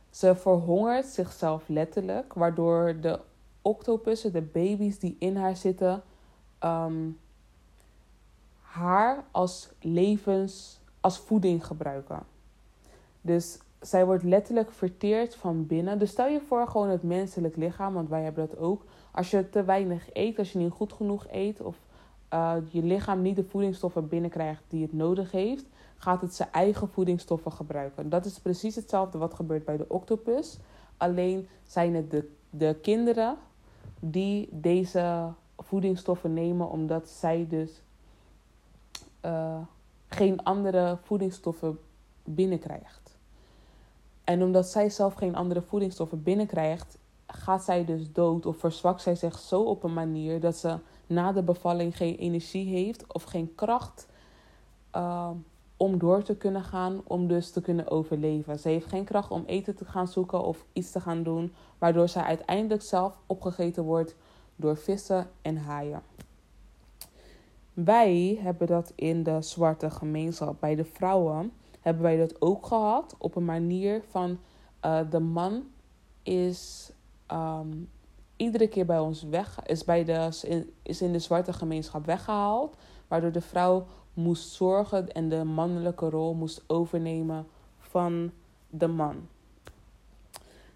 Ze 0.09 0.35
verhongert 0.35 1.05
zichzelf 1.05 1.67
letterlijk, 1.67 2.33
waardoor 2.33 2.97
de 3.01 3.19
octopussen, 3.61 4.31
de 4.31 4.41
baby's 4.41 4.99
die 4.99 5.15
in 5.19 5.35
haar 5.35 5.55
zitten, 5.55 6.03
um, 6.63 7.19
haar 8.61 9.23
als 9.31 9.69
levens, 9.79 10.79
als 10.99 11.17
voeding 11.17 11.65
gebruiken. 11.65 12.23
Dus 13.21 13.59
zij 13.81 14.05
wordt 14.05 14.23
letterlijk 14.23 14.71
verteerd 14.71 15.35
van 15.35 15.67
binnen. 15.67 15.99
Dus 15.99 16.09
stel 16.09 16.27
je 16.27 16.41
voor 16.47 16.67
gewoon 16.67 16.89
het 16.89 17.03
menselijk 17.03 17.55
lichaam, 17.55 17.93
want 17.93 18.09
wij 18.09 18.23
hebben 18.23 18.47
dat 18.47 18.57
ook. 18.57 18.85
Als 19.17 19.31
je 19.31 19.49
te 19.49 19.63
weinig 19.63 20.09
eet, 20.13 20.37
als 20.37 20.51
je 20.51 20.59
niet 20.59 20.71
goed 20.71 20.93
genoeg 20.93 21.25
eet 21.31 21.61
of 21.61 21.77
uh, 22.33 22.55
je 22.69 22.83
lichaam 22.83 23.21
niet 23.21 23.35
de 23.35 23.43
voedingsstoffen 23.43 24.07
binnenkrijgt 24.07 24.63
die 24.67 24.81
het 24.81 24.93
nodig 24.93 25.31
heeft, 25.31 25.65
gaat 25.97 26.21
het 26.21 26.33
zijn 26.33 26.51
eigen 26.51 26.89
voedingsstoffen 26.89 27.51
gebruiken. 27.51 28.09
Dat 28.09 28.25
is 28.25 28.39
precies 28.39 28.75
hetzelfde 28.75 29.17
wat 29.17 29.33
gebeurt 29.33 29.65
bij 29.65 29.77
de 29.77 29.85
octopus. 29.87 30.57
Alleen 30.97 31.47
zijn 31.63 31.95
het 31.95 32.11
de, 32.11 32.31
de 32.49 32.77
kinderen 32.81 33.37
die 33.99 34.49
deze 34.51 35.33
voedingsstoffen 35.57 36.33
nemen, 36.33 36.69
omdat 36.69 37.09
zij 37.09 37.45
dus 37.49 37.81
uh, 39.25 39.57
geen 40.07 40.43
andere 40.43 40.97
voedingsstoffen 41.01 41.79
binnenkrijgt. 42.23 43.17
En 44.23 44.43
omdat 44.43 44.67
zij 44.67 44.89
zelf 44.89 45.13
geen 45.13 45.35
andere 45.35 45.61
voedingsstoffen 45.61 46.23
binnenkrijgt, 46.23 46.97
gaat 47.27 47.63
zij 47.63 47.85
dus 47.85 48.11
dood 48.11 48.45
of 48.45 48.57
verzwakt 48.57 49.01
zij 49.01 49.15
zich 49.15 49.39
zo 49.39 49.61
op 49.61 49.83
een 49.83 49.93
manier 49.93 50.39
dat 50.39 50.55
ze 50.55 50.77
na 51.07 51.31
de 51.31 51.43
bevalling 51.43 51.97
geen 51.97 52.15
energie 52.15 52.67
heeft 52.67 53.13
of 53.13 53.23
geen 53.23 53.55
kracht 53.55 54.07
uh, 54.95 55.29
om 55.77 55.97
door 55.97 56.23
te 56.23 56.35
kunnen 56.35 56.63
gaan, 56.63 57.01
om 57.03 57.27
dus 57.27 57.51
te 57.51 57.61
kunnen 57.61 57.91
overleven. 57.91 58.59
Ze 58.59 58.69
heeft 58.69 58.85
geen 58.85 59.03
kracht 59.03 59.31
om 59.31 59.43
eten 59.45 59.75
te 59.75 59.85
gaan 59.85 60.07
zoeken 60.07 60.43
of 60.43 60.65
iets 60.73 60.91
te 60.91 60.99
gaan 60.99 61.23
doen, 61.23 61.53
waardoor 61.77 62.09
zij 62.09 62.23
uiteindelijk 62.23 62.81
zelf 62.81 63.17
opgegeten 63.25 63.83
wordt 63.83 64.15
door 64.55 64.77
vissen 64.77 65.29
en 65.41 65.57
haaien. 65.57 66.01
Wij 67.73 68.39
hebben 68.41 68.67
dat 68.67 68.91
in 68.95 69.23
de 69.23 69.41
zwarte 69.41 69.89
gemeenschap. 69.89 70.59
Bij 70.59 70.75
de 70.75 70.85
vrouwen 70.85 71.51
hebben 71.81 72.03
wij 72.03 72.17
dat 72.17 72.41
ook 72.41 72.65
gehad 72.65 73.15
op 73.17 73.35
een 73.35 73.45
manier 73.45 74.01
van 74.09 74.39
uh, 74.85 74.99
de 75.09 75.19
man 75.19 75.63
is 76.23 76.91
um, 77.31 77.89
iedere 78.35 78.67
keer 78.67 78.85
bij 78.85 78.99
ons 78.99 79.23
weg, 79.23 79.65
is, 79.65 79.83
bij 79.83 80.03
de, 80.03 80.29
is 80.83 81.01
in 81.01 81.11
de 81.11 81.19
zwarte 81.19 81.53
gemeenschap 81.53 82.05
weggehaald, 82.05 82.75
waardoor 83.07 83.31
de 83.31 83.41
vrouw 83.41 83.85
moest 84.13 84.49
zorgen 84.49 85.11
en 85.11 85.29
de 85.29 85.43
mannelijke 85.43 86.09
rol 86.09 86.33
moest 86.33 86.63
overnemen 86.67 87.47
van 87.79 88.31
de 88.69 88.87
man. 88.87 89.15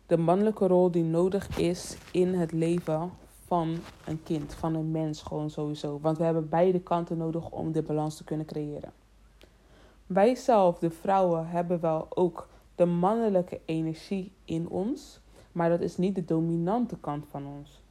De 0.05 0.17
mannelijke 0.17 0.67
rol 0.67 0.91
die 0.91 1.03
nodig 1.03 1.57
is 1.57 1.97
in 2.11 2.33
het 2.33 2.51
leven 2.51 3.11
van 3.45 3.77
een 4.05 4.23
kind, 4.23 4.53
van 4.53 4.75
een 4.75 4.91
mens 4.91 5.21
gewoon 5.21 5.49
sowieso. 5.49 5.99
Want 6.01 6.17
we 6.17 6.23
hebben 6.23 6.49
beide 6.49 6.79
kanten 6.79 7.17
nodig 7.17 7.49
om 7.49 7.71
de 7.71 7.81
balans 7.81 8.15
te 8.15 8.23
kunnen 8.23 8.45
creëren. 8.45 8.91
Wij 10.07 10.35
zelf, 10.35 10.79
de 10.79 10.89
vrouwen, 10.89 11.47
hebben 11.47 11.79
wel 11.79 12.07
ook 12.09 12.47
de 12.75 12.85
mannelijke 12.85 13.59
energie 13.65 14.31
in 14.45 14.69
ons, 14.69 15.20
maar 15.51 15.69
dat 15.69 15.81
is 15.81 15.97
niet 15.97 16.15
de 16.15 16.25
dominante 16.25 16.97
kant 16.97 17.25
van 17.29 17.47
ons. 17.47 17.81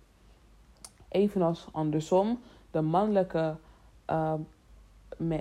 Evenals 1.08 1.68
andersom, 1.72 2.38
de 2.70 2.80
mannelijke 2.80 3.56
uh, 4.10 4.34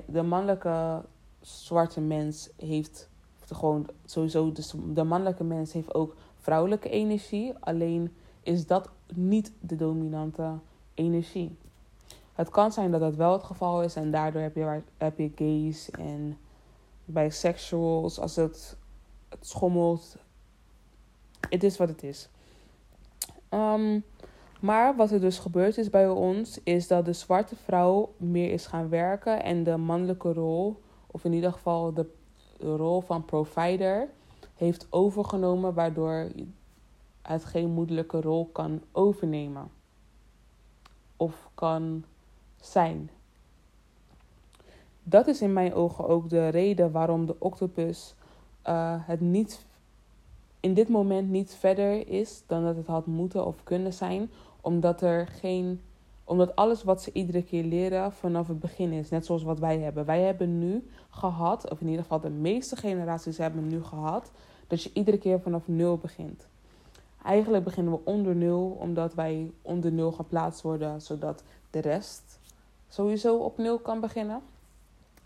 de 0.06 0.22
mannelijke 0.22 1.02
zwarte 1.42 2.02
mens 2.02 2.50
heeft 2.56 3.10
gewoon 3.46 3.88
sowieso, 4.06 4.52
dus 4.52 4.74
de 4.94 5.04
mannelijke 5.04 5.44
mens 5.44 5.74
heeft 5.74 5.94
ook 5.94 6.16
vrouwelijke 6.38 6.90
energie. 6.90 7.54
Alleen 7.60 8.16
is 8.42 8.68
dat 8.68 8.90
niet 9.14 9.52
de 9.60 9.76
dominante 9.76 10.54
energie. 10.94 11.58
Het 12.34 12.50
kan 12.50 12.72
zijn 12.72 12.92
dat 12.92 13.00
dat 13.00 13.16
wel 13.16 13.34
het 13.34 13.44
geval 13.44 13.84
is 13.84 13.96
en 13.96 14.12
daardoor 14.12 14.42
heb 14.42 14.56
je, 14.56 14.82
heb 14.98 15.18
je 15.18 15.32
gays 15.36 15.92
en 15.92 16.38
bisexuals 17.06 18.20
als 18.20 18.36
het 18.36 18.78
schommelt. 19.42 20.18
Het 21.50 21.64
is 21.64 21.78
wat 21.78 21.88
het 21.90 22.04
is. 22.04 22.30
Um, 23.50 24.04
maar 24.60 24.96
wat 24.96 25.12
er 25.12 25.20
dus 25.20 25.40
gebeurd 25.40 25.78
is 25.78 25.90
bij 25.90 26.10
ons, 26.10 26.60
is 26.64 26.88
dat 26.88 27.06
de 27.06 27.14
zwarte 27.14 27.56
vrouw 27.56 28.14
meer 28.18 28.52
is 28.52 28.66
gaan 28.66 28.90
werken 28.90 29.44
en 29.44 29.64
de 29.64 29.78
mannelijke 29.78 30.34
rol, 30.34 30.82
of 31.08 31.24
in 31.24 31.34
ieder 31.34 31.52
geval 31.52 31.94
de 31.94 32.06
rol 32.60 33.02
van 33.02 33.26
provider, 33.26 34.10
heeft 34.56 34.88
overgenomen, 34.90 35.74
waardoor 35.74 36.28
het 37.22 37.46
geen 37.46 37.70
moedelijke 37.70 38.22
rol 38.22 38.50
kan 38.52 38.82
overnemen 38.92 39.72
of 41.18 41.50
kan 41.54 42.04
zijn. 42.62 43.10
Dat 45.04 45.28
is 45.28 45.42
in 45.42 45.54
mijn 45.54 45.74
ogen 45.74 46.08
ook 46.08 46.30
de 46.30 46.48
reden 46.48 46.92
waarom 46.92 47.26
de 47.26 47.36
octopus 47.40 48.16
uh, 48.68 48.96
het 48.98 49.22
niet 49.22 49.66
in 50.60 50.74
dit 50.74 50.90
moment 50.90 51.30
niet 51.30 51.56
verder 51.56 52.08
is 52.08 52.44
dan 52.48 52.64
dat 52.64 52.76
het 52.76 52.88
had 52.88 53.06
moeten 53.06 53.46
of 53.46 53.64
kunnen 53.64 53.94
zijn, 53.94 54.32
omdat 54.62 55.02
er 55.02 55.28
geen. 55.28 55.82
Omdat 56.24 56.56
alles 56.56 56.84
wat 56.84 57.02
ze 57.02 57.12
iedere 57.14 57.44
keer 57.44 57.64
leren 57.64 58.12
vanaf 58.14 58.48
het 58.48 58.60
begin 58.60 58.92
is. 58.92 59.10
Net 59.10 59.26
zoals 59.26 59.44
wat 59.44 59.60
wij 59.60 59.80
hebben. 59.80 60.06
Wij 60.06 60.22
hebben 60.22 60.60
nu 60.60 60.90
gehad, 61.10 61.70
of 61.70 61.82
in 61.82 61.88
ieder 61.88 62.02
geval 62.02 62.20
de 62.20 62.30
meeste 62.30 62.76
generaties 62.76 63.38
hebben 63.38 63.68
nu 63.68 63.84
gehad, 63.84 64.32
dat 64.68 64.84
je 64.84 64.92
iedere 64.94 65.18
keer 65.18 65.40
vanaf 65.40 65.68
nul 65.68 65.98
begint. 65.98 66.48
Eigenlijk 67.24 67.64
beginnen 67.64 67.94
we 67.94 68.00
onder 68.04 68.36
nul, 68.36 68.78
omdat 68.80 69.14
wij 69.14 69.52
onder 69.62 69.92
nul 69.92 70.12
geplaatst 70.12 70.62
worden, 70.62 71.02
zodat 71.02 71.44
de 71.70 71.80
rest 71.80 72.40
sowieso 72.90 73.38
op 73.38 73.58
nul 73.58 73.80
kan 73.80 74.00
beginnen. 74.00 74.42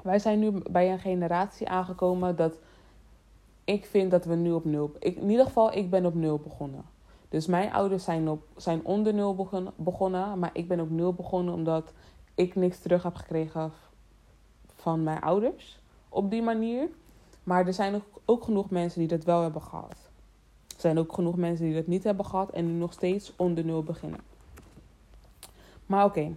Wij 0.01 0.19
zijn 0.19 0.39
nu 0.39 0.51
bij 0.71 0.91
een 0.91 0.99
generatie 0.99 1.69
aangekomen 1.69 2.35
dat 2.35 2.57
ik 3.63 3.85
vind 3.85 4.11
dat 4.11 4.25
we 4.25 4.35
nu 4.35 4.51
op 4.51 4.65
nul. 4.65 4.91
Ik, 4.99 5.15
in 5.15 5.29
ieder 5.29 5.45
geval, 5.45 5.73
ik 5.73 5.89
ben 5.89 6.05
op 6.05 6.13
nul 6.13 6.39
begonnen. 6.39 6.85
Dus 7.29 7.47
mijn 7.47 7.73
ouders 7.73 8.03
zijn, 8.03 8.29
op, 8.29 8.43
zijn 8.55 8.85
onder 8.85 9.13
nul 9.13 9.35
begonnen, 9.75 10.39
maar 10.39 10.49
ik 10.53 10.67
ben 10.67 10.79
op 10.79 10.89
nul 10.89 11.13
begonnen 11.13 11.53
omdat 11.53 11.93
ik 12.35 12.55
niks 12.55 12.79
terug 12.79 13.03
heb 13.03 13.15
gekregen 13.15 13.71
van 14.75 15.03
mijn 15.03 15.21
ouders 15.21 15.79
op 16.09 16.29
die 16.29 16.41
manier. 16.41 16.89
Maar 17.43 17.67
er 17.67 17.73
zijn 17.73 18.01
ook, 18.25 18.43
genoeg 18.43 18.69
mensen 18.69 18.99
die 18.99 19.07
dat 19.07 19.23
wel 19.23 19.41
hebben 19.41 19.61
gehad. 19.61 20.09
Er 20.67 20.79
zijn 20.81 20.99
ook 20.99 21.13
genoeg 21.13 21.35
mensen 21.35 21.65
die 21.65 21.73
dat 21.73 21.87
niet 21.87 22.03
hebben 22.03 22.25
gehad 22.25 22.49
en 22.49 22.65
nu 22.65 22.71
nog 22.71 22.93
steeds 22.93 23.33
onder 23.35 23.65
nul 23.65 23.83
beginnen. 23.83 24.19
Maar 25.85 26.05
oké, 26.05 26.35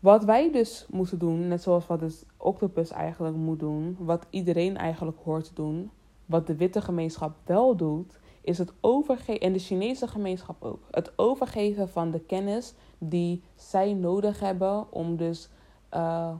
wat 0.00 0.24
wij 0.24 0.52
dus 0.52 0.86
moeten 0.90 1.18
doen, 1.18 1.48
net 1.48 1.62
zoals 1.62 1.86
wat 1.86 2.00
de 2.00 2.18
octopus 2.36 2.90
eigenlijk 2.90 3.36
moet 3.36 3.58
doen, 3.58 3.96
wat 3.98 4.26
iedereen 4.30 4.76
eigenlijk 4.76 5.18
hoort 5.24 5.44
te 5.44 5.54
doen, 5.54 5.90
wat 6.26 6.46
de 6.46 6.56
witte 6.56 6.80
gemeenschap 6.80 7.36
wel 7.44 7.76
doet, 7.76 8.18
is 8.40 8.58
het 8.58 8.72
overgeven, 8.80 9.40
en 9.40 9.52
de 9.52 9.58
Chinese 9.58 10.08
gemeenschap 10.08 10.64
ook, 10.64 10.82
het 10.90 11.12
overgeven 11.18 11.88
van 11.88 12.10
de 12.10 12.20
kennis 12.20 12.74
die 12.98 13.42
zij 13.54 13.92
nodig 13.92 14.40
hebben 14.40 14.92
om 14.92 15.16
dus 15.16 15.48
uh, 15.94 16.34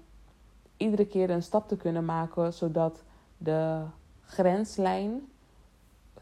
iedere 0.76 1.06
keer 1.06 1.30
een 1.30 1.42
stap 1.42 1.68
te 1.68 1.76
kunnen 1.76 2.04
maken, 2.04 2.52
zodat 2.52 3.02
de 3.38 3.82
grenslijn 4.22 5.28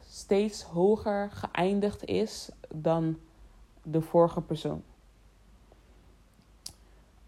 steeds 0.01 0.62
hoger 0.62 1.31
geëindigd 1.31 2.05
is 2.05 2.51
dan 2.75 3.18
de 3.83 4.01
vorige 4.01 4.40
persoon. 4.40 4.83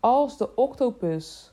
Als 0.00 0.36
de 0.36 0.54
octopus 0.54 1.52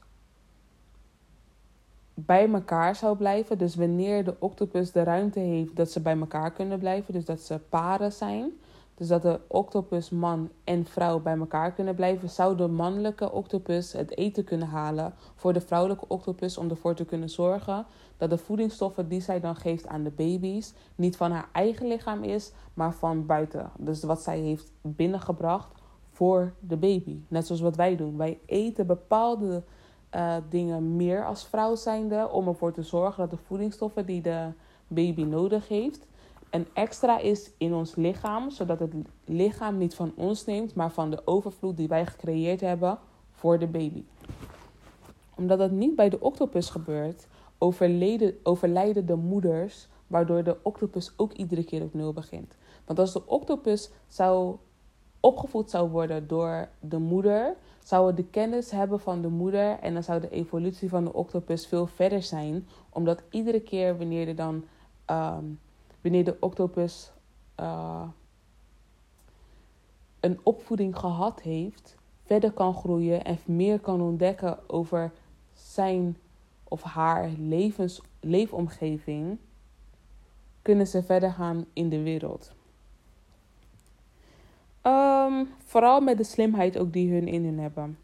bij 2.25 2.51
elkaar 2.51 2.95
zou 2.95 3.17
blijven. 3.17 3.57
Dus 3.57 3.75
wanneer 3.75 4.23
de 4.23 4.35
octopus 4.39 4.91
de 4.91 5.03
ruimte 5.03 5.39
heeft 5.39 5.75
dat 5.75 5.91
ze 5.91 5.99
bij 5.99 6.17
elkaar 6.17 6.51
kunnen 6.51 6.79
blijven. 6.79 7.13
Dus 7.13 7.25
dat 7.25 7.39
ze 7.39 7.59
paren 7.69 8.11
zijn. 8.11 8.51
Dus 8.95 9.07
dat 9.07 9.21
de 9.21 9.39
octopus 9.47 10.09
man 10.09 10.49
en 10.63 10.85
vrouw 10.85 11.19
bij 11.19 11.37
elkaar 11.37 11.71
kunnen 11.71 11.95
blijven. 11.95 12.29
Zou 12.29 12.55
de 12.57 12.67
mannelijke 12.67 13.31
octopus 13.31 13.91
het 13.93 14.17
eten 14.17 14.43
kunnen 14.43 14.67
halen 14.67 15.13
voor 15.35 15.53
de 15.53 15.61
vrouwelijke 15.61 16.05
octopus. 16.07 16.57
Om 16.57 16.69
ervoor 16.69 16.95
te 16.95 17.05
kunnen 17.05 17.29
zorgen 17.29 17.85
dat 18.17 18.29
de 18.29 18.37
voedingsstoffen 18.37 19.07
die 19.07 19.21
zij 19.21 19.39
dan 19.39 19.55
geeft 19.55 19.87
aan 19.87 20.03
de 20.03 20.09
baby's. 20.09 20.73
Niet 20.95 21.17
van 21.17 21.31
haar 21.31 21.49
eigen 21.51 21.87
lichaam 21.87 22.23
is, 22.23 22.51
maar 22.73 22.93
van 22.93 23.25
buiten. 23.25 23.71
Dus 23.77 24.03
wat 24.03 24.21
zij 24.21 24.39
heeft 24.39 24.71
binnengebracht 24.81 25.79
voor 26.09 26.53
de 26.59 26.77
baby. 26.77 27.19
Net 27.27 27.45
zoals 27.45 27.61
wat 27.61 27.75
wij 27.75 27.95
doen. 27.95 28.17
Wij 28.17 28.39
eten 28.45 28.87
bepaalde 28.87 29.63
uh, 30.15 30.35
dingen 30.49 30.95
meer 30.95 31.25
als 31.25 31.45
vrouw 31.45 31.75
zijnde. 31.75 32.29
Om 32.29 32.47
ervoor 32.47 32.73
te 32.73 32.83
zorgen 32.83 33.29
dat 33.29 33.39
de 33.39 33.45
voedingsstoffen 33.45 34.05
die 34.05 34.21
de 34.21 34.47
baby 34.87 35.23
nodig 35.23 35.67
heeft. 35.67 36.07
Een 36.49 36.67
extra 36.73 37.19
is 37.19 37.51
in 37.57 37.73
ons 37.73 37.95
lichaam. 37.95 38.49
Zodat 38.49 38.79
het 38.79 38.93
lichaam 39.25 39.77
niet 39.77 39.95
van 39.95 40.13
ons 40.15 40.45
neemt. 40.45 40.75
Maar 40.75 40.91
van 40.91 41.09
de 41.09 41.21
overvloed 41.25 41.77
die 41.77 41.87
wij 41.87 42.05
gecreëerd 42.05 42.61
hebben 42.61 42.97
voor 43.31 43.59
de 43.59 43.67
baby. 43.67 44.03
Omdat 45.35 45.57
dat 45.57 45.71
niet 45.71 45.95
bij 45.95 46.09
de 46.09 46.19
octopus 46.19 46.69
gebeurt. 46.69 47.27
overlijden 48.43 49.05
de 49.05 49.15
moeders. 49.15 49.87
Waardoor 50.07 50.43
de 50.43 50.57
octopus 50.61 51.13
ook 51.17 51.33
iedere 51.33 51.63
keer 51.63 51.81
op 51.81 51.93
nul 51.93 52.13
begint. 52.13 52.57
Want 52.85 52.99
als 52.99 53.13
de 53.13 53.27
octopus 53.27 53.91
zou 54.07 54.57
opgevoed 55.21 55.69
zou 55.69 55.89
worden 55.89 56.27
door 56.27 56.69
de 56.79 56.97
moeder, 56.97 57.55
zou 57.83 58.07
het 58.07 58.17
de 58.17 58.25
kennis 58.25 58.71
hebben 58.71 58.99
van 58.99 59.21
de 59.21 59.27
moeder 59.27 59.79
en 59.79 59.93
dan 59.93 60.03
zou 60.03 60.19
de 60.19 60.29
evolutie 60.29 60.89
van 60.89 61.03
de 61.03 61.13
octopus 61.13 61.67
veel 61.67 61.87
verder 61.87 62.23
zijn, 62.23 62.67
omdat 62.89 63.23
iedere 63.29 63.61
keer 63.61 63.97
wanneer 63.97 64.27
er 64.27 64.35
dan 64.35 64.63
ehm, 65.05 65.45
wanneer 66.01 66.23
de 66.23 66.37
octopus 66.39 67.11
uh, 67.59 68.07
een 70.19 70.39
opvoeding 70.43 70.97
gehad 70.97 71.41
heeft, 71.41 71.95
verder 72.23 72.51
kan 72.51 72.73
groeien 72.73 73.23
en 73.23 73.39
meer 73.45 73.79
kan 73.79 74.01
ontdekken 74.01 74.69
over 74.69 75.11
zijn 75.53 76.17
of 76.63 76.81
haar 76.81 77.29
levens, 77.37 78.01
leefomgeving, 78.19 79.37
kunnen 80.61 80.87
ze 80.87 81.03
verder 81.03 81.31
gaan 81.31 81.65
in 81.73 81.89
de 81.89 82.01
wereld. 82.01 82.51
Um, 84.83 85.47
vooral 85.65 86.01
met 86.01 86.17
de 86.17 86.23
slimheid 86.23 86.77
ook 86.77 86.93
die 86.93 87.13
hun 87.13 87.27
in 87.27 87.45
hun 87.45 87.59
hebben. 87.59 87.97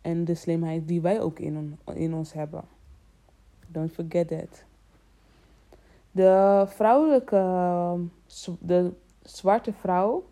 En 0.00 0.24
de 0.24 0.34
slimheid 0.34 0.88
die 0.88 1.00
wij 1.00 1.20
ook 1.20 1.38
in, 1.38 1.78
in 1.94 2.14
ons 2.14 2.32
hebben. 2.32 2.64
Don't 3.66 3.92
forget 3.92 4.28
that. 4.28 4.64
De 6.10 6.64
vrouwelijke, 6.66 7.36
de 8.58 8.92
zwarte 9.22 9.72
vrouw 9.72 10.24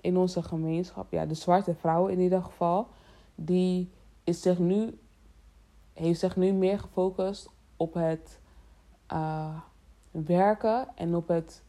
in 0.00 0.16
onze 0.16 0.42
gemeenschap, 0.42 1.12
ja, 1.12 1.26
de 1.26 1.34
zwarte 1.34 1.74
vrouw 1.74 2.06
in 2.06 2.20
ieder 2.20 2.42
geval, 2.42 2.88
die 3.34 3.90
is 4.24 4.42
zich 4.42 4.58
nu, 4.58 4.98
heeft 5.92 6.20
zich 6.20 6.36
nu 6.36 6.52
meer 6.52 6.78
gefocust 6.78 7.50
op 7.76 7.94
het 7.94 8.40
uh, 9.12 9.60
werken 10.10 10.88
en 10.94 11.14
op 11.14 11.28
het 11.28 11.62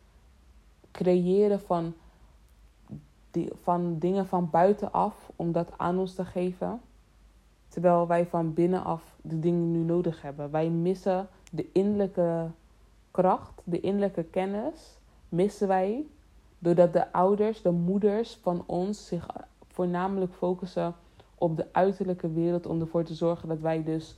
creëren 0.91 1.59
van, 1.59 1.93
van 3.61 3.99
dingen 3.99 4.27
van 4.27 4.49
buitenaf 4.49 5.31
om 5.35 5.51
dat 5.51 5.71
aan 5.77 5.99
ons 5.99 6.15
te 6.15 6.25
geven. 6.25 6.81
Terwijl 7.67 8.07
wij 8.07 8.25
van 8.25 8.53
binnenaf 8.53 9.15
de 9.21 9.39
dingen 9.39 9.71
nu 9.71 9.79
nodig 9.79 10.21
hebben. 10.21 10.51
Wij 10.51 10.69
missen 10.69 11.27
de 11.51 11.71
innerlijke 11.71 12.49
kracht, 13.11 13.61
de 13.63 13.79
innerlijke 13.79 14.23
kennis, 14.23 14.99
missen 15.29 15.67
wij 15.67 16.05
doordat 16.59 16.93
de 16.93 17.13
ouders, 17.13 17.61
de 17.61 17.71
moeders 17.71 18.39
van 18.41 18.63
ons 18.65 19.07
zich 19.07 19.27
voornamelijk 19.67 20.33
focussen 20.33 20.95
op 21.35 21.57
de 21.57 21.65
uiterlijke 21.71 22.31
wereld 22.31 22.65
om 22.65 22.79
ervoor 22.79 23.03
te 23.03 23.13
zorgen 23.13 23.49
dat 23.49 23.59
wij 23.59 23.83
dus 23.83 24.17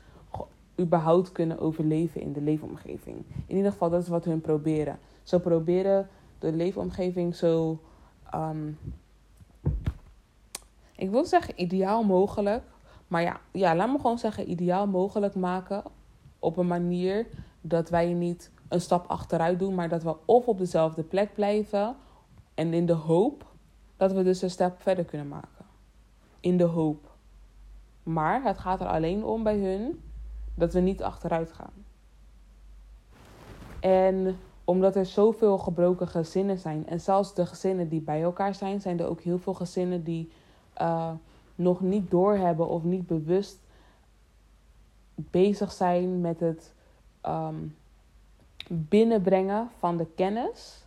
überhaupt 0.80 1.32
kunnen 1.32 1.60
overleven 1.60 2.22
in 2.22 2.34
de 2.34 2.42
leefomgeving. 2.42 3.26
In 3.48 3.56
ieder 3.56 3.72
geval, 3.72 3.90
dat 3.90 4.02
is 4.02 4.08
wat 4.08 4.26
hun 4.26 4.42
proberen. 4.42 5.00
Ze 5.24 5.40
proberen 5.40 6.10
de 6.40 6.52
leefomgeving 6.52 7.36
zo, 7.36 7.80
um, 8.36 8.78
ik 10.96 11.10
wil 11.10 11.26
zeggen 11.26 11.62
ideaal 11.62 12.04
mogelijk, 12.04 12.64
maar 13.08 13.22
ja, 13.22 13.40
ja, 13.52 13.76
laat 13.76 13.92
me 13.92 13.96
gewoon 13.96 14.20
zeggen 14.20 14.52
ideaal 14.52 14.88
mogelijk 14.88 15.36
maken 15.36 15.84
op 16.40 16.58
een 16.58 16.68
manier 16.68 17.28
dat 17.62 17.90
wij 17.90 18.14
niet 18.14 18.52
een 18.68 18.82
stap 18.82 19.08
achteruit 19.08 19.60
doen, 19.60 19.76
maar 19.76 19.90
dat 19.90 20.04
we 20.04 20.16
of 20.26 20.46
op 20.46 20.58
dezelfde 20.58 21.04
plek 21.04 21.34
blijven 21.34 21.96
en 22.54 22.74
in 22.74 22.86
de 22.86 22.94
hoop 22.94 23.46
dat 23.98 24.12
we 24.12 24.24
dus 24.24 24.42
een 24.42 24.50
stap 24.50 24.82
verder 24.82 25.06
kunnen 25.06 25.28
maken. 25.28 25.66
In 26.40 26.58
de 26.58 26.64
hoop. 26.64 27.12
Maar 28.04 28.44
het 28.44 28.58
gaat 28.58 28.82
er 28.82 28.88
alleen 28.88 29.24
om 29.24 29.44
bij 29.44 29.58
hun 29.58 30.02
dat 30.56 30.74
we 30.74 30.80
niet 30.80 31.04
achteruit 31.04 31.52
gaan. 31.52 31.74
En 33.80 34.40
omdat 34.70 34.96
er 34.96 35.06
zoveel 35.06 35.58
gebroken 35.58 36.08
gezinnen 36.08 36.58
zijn, 36.58 36.88
en 36.88 37.02
zelfs 37.02 37.34
de 37.34 37.46
gezinnen 37.46 37.90
die 37.90 38.02
bij 38.02 38.22
elkaar 38.22 38.56
zijn, 38.56 38.82
zijn 38.82 39.00
er 39.00 39.08
ook 39.08 39.22
heel 39.22 39.40
veel 39.40 39.54
gezinnen 39.54 40.04
die 40.04 40.32
uh, 40.82 41.12
nog 41.56 41.82
niet 41.82 42.12
doorhebben 42.12 42.68
of 42.68 42.84
niet 42.84 43.08
bewust 43.08 43.60
bezig 45.16 45.72
zijn 45.72 46.22
met 46.22 46.40
het 46.40 46.74
um, 47.26 47.76
binnenbrengen 48.68 49.70
van 49.80 49.98
de 49.98 50.06
kennis. 50.16 50.86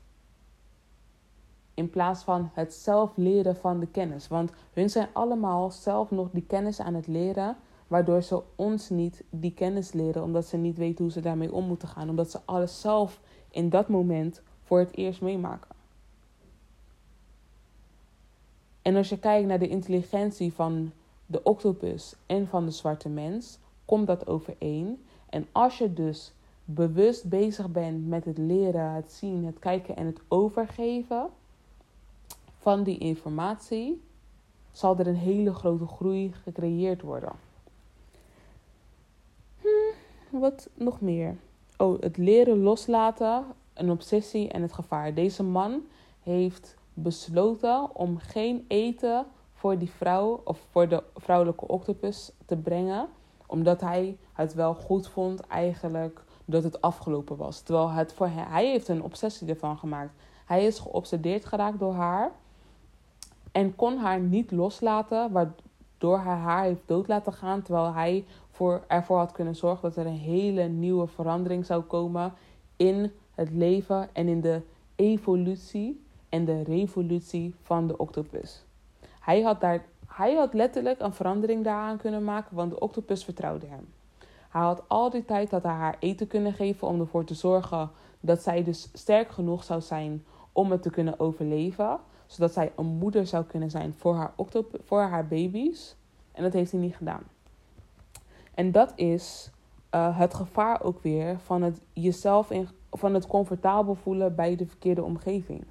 In 1.74 1.90
plaats 1.90 2.22
van 2.22 2.50
het 2.52 2.74
zelf 2.74 3.16
leren 3.16 3.56
van 3.56 3.80
de 3.80 3.86
kennis. 3.86 4.28
Want 4.28 4.52
hun 4.72 4.90
zijn 4.90 5.08
allemaal 5.12 5.70
zelf 5.70 6.10
nog 6.10 6.28
die 6.32 6.46
kennis 6.46 6.80
aan 6.80 6.94
het 6.94 7.06
leren. 7.06 7.56
Waardoor 7.86 8.22
ze 8.22 8.42
ons 8.56 8.88
niet 8.88 9.24
die 9.30 9.54
kennis 9.54 9.92
leren. 9.92 10.22
Omdat 10.22 10.46
ze 10.46 10.56
niet 10.56 10.76
weten 10.76 11.04
hoe 11.04 11.12
ze 11.12 11.20
daarmee 11.20 11.52
om 11.52 11.66
moeten 11.66 11.88
gaan. 11.88 12.08
Omdat 12.08 12.30
ze 12.30 12.40
alles 12.44 12.80
zelf 12.80 13.20
in 13.52 13.68
dat 13.68 13.88
moment 13.88 14.40
voor 14.62 14.78
het 14.78 14.96
eerst 14.96 15.20
meemaken. 15.20 15.70
En 18.82 18.96
als 18.96 19.08
je 19.08 19.18
kijkt 19.18 19.48
naar 19.48 19.58
de 19.58 19.68
intelligentie 19.68 20.52
van 20.52 20.92
de 21.26 21.42
octopus 21.42 22.14
en 22.26 22.48
van 22.48 22.64
de 22.64 22.70
zwarte 22.70 23.08
mens, 23.08 23.58
komt 23.84 24.06
dat 24.06 24.26
overeen. 24.26 25.04
En 25.28 25.46
als 25.52 25.78
je 25.78 25.92
dus 25.92 26.32
bewust 26.64 27.24
bezig 27.24 27.70
bent 27.70 28.08
met 28.08 28.24
het 28.24 28.38
leren, 28.38 28.92
het 28.92 29.12
zien, 29.12 29.44
het 29.44 29.58
kijken 29.58 29.96
en 29.96 30.06
het 30.06 30.20
overgeven 30.28 31.28
van 32.58 32.82
die 32.82 32.98
informatie, 32.98 34.02
zal 34.72 34.98
er 34.98 35.06
een 35.06 35.14
hele 35.14 35.54
grote 35.54 35.86
groei 35.86 36.32
gecreëerd 36.32 37.02
worden. 37.02 37.32
Hm, 39.60 39.94
wat 40.30 40.68
nog 40.74 41.00
meer? 41.00 41.36
Oh, 41.82 42.00
het 42.00 42.16
leren 42.16 42.62
loslaten, 42.62 43.44
een 43.74 43.90
obsessie 43.90 44.48
en 44.48 44.62
het 44.62 44.72
gevaar. 44.72 45.14
Deze 45.14 45.42
man 45.42 45.82
heeft 46.20 46.76
besloten 46.94 47.96
om 47.96 48.18
geen 48.18 48.64
eten 48.68 49.26
voor 49.52 49.78
die 49.78 49.90
vrouw 49.90 50.40
of 50.44 50.66
voor 50.70 50.88
de 50.88 51.02
vrouwelijke 51.16 51.68
octopus 51.68 52.32
te 52.46 52.56
brengen, 52.56 53.08
omdat 53.46 53.80
hij 53.80 54.16
het 54.32 54.54
wel 54.54 54.74
goed 54.74 55.08
vond 55.08 55.40
eigenlijk 55.40 56.24
dat 56.44 56.62
het 56.62 56.80
afgelopen 56.80 57.36
was. 57.36 57.60
Terwijl 57.60 57.90
het 57.90 58.12
voor 58.12 58.28
hij, 58.28 58.44
hij 58.48 58.66
heeft 58.66 58.88
een 58.88 59.02
obsessie 59.02 59.48
ervan 59.48 59.78
gemaakt. 59.78 60.12
Hij 60.46 60.64
is 60.64 60.78
geobsedeerd 60.78 61.44
geraakt 61.44 61.78
door 61.78 61.94
haar 61.94 62.32
en 63.52 63.74
kon 63.74 63.96
haar 63.96 64.20
niet 64.20 64.50
loslaten, 64.50 65.32
waardoor 65.32 66.18
hij 66.18 66.36
haar 66.36 66.64
heeft 66.64 66.82
dood 66.86 67.08
laten 67.08 67.32
gaan, 67.32 67.62
terwijl 67.62 67.92
hij 67.92 68.24
voor, 68.52 68.84
ervoor 68.86 69.18
had 69.18 69.32
kunnen 69.32 69.56
zorgen 69.56 69.88
dat 69.88 69.96
er 69.96 70.06
een 70.06 70.18
hele 70.18 70.62
nieuwe 70.62 71.06
verandering 71.06 71.66
zou 71.66 71.82
komen 71.82 72.32
in 72.76 73.12
het 73.34 73.50
leven 73.50 74.08
en 74.12 74.28
in 74.28 74.40
de 74.40 74.60
evolutie 74.96 76.04
en 76.28 76.44
de 76.44 76.62
revolutie 76.62 77.54
van 77.62 77.86
de 77.86 77.96
octopus. 77.96 78.64
Hij 79.20 79.42
had, 79.42 79.60
daar, 79.60 79.84
hij 80.06 80.34
had 80.34 80.54
letterlijk 80.54 81.00
een 81.00 81.12
verandering 81.12 81.64
daaraan 81.64 81.96
kunnen 81.96 82.24
maken, 82.24 82.56
want 82.56 82.70
de 82.70 82.80
octopus 82.80 83.24
vertrouwde 83.24 83.66
hem. 83.66 83.88
Hij 84.48 84.62
had 84.62 84.82
al 84.86 85.10
die 85.10 85.24
tijd 85.24 85.50
dat 85.50 85.62
hij 85.62 85.72
haar 85.72 85.96
eten 85.98 86.26
kunnen 86.26 86.52
geven 86.52 86.88
om 86.88 87.00
ervoor 87.00 87.24
te 87.24 87.34
zorgen 87.34 87.90
dat 88.20 88.42
zij 88.42 88.64
dus 88.64 88.88
sterk 88.92 89.30
genoeg 89.30 89.64
zou 89.64 89.80
zijn 89.80 90.24
om 90.52 90.70
het 90.70 90.82
te 90.82 90.90
kunnen 90.90 91.20
overleven. 91.20 91.98
Zodat 92.26 92.52
zij 92.52 92.72
een 92.76 92.86
moeder 92.86 93.26
zou 93.26 93.44
kunnen 93.44 93.70
zijn 93.70 93.94
voor 93.98 94.14
haar, 94.14 94.32
voor 94.84 95.00
haar 95.00 95.26
baby's. 95.26 95.96
En 96.32 96.42
dat 96.42 96.52
heeft 96.52 96.70
hij 96.70 96.80
niet 96.80 96.96
gedaan. 96.96 97.22
En 98.54 98.72
dat 98.72 98.92
is 98.96 99.50
uh, 99.94 100.18
het 100.18 100.34
gevaar 100.34 100.82
ook 100.82 101.02
weer 101.02 101.38
van 101.38 101.62
het 101.62 101.80
jezelf 101.92 102.50
in, 102.50 102.68
van 102.90 103.14
het 103.14 103.26
comfortabel 103.26 103.94
voelen 103.94 104.34
bij 104.34 104.56
de 104.56 104.66
verkeerde 104.66 105.02
omgeving. 105.02 105.64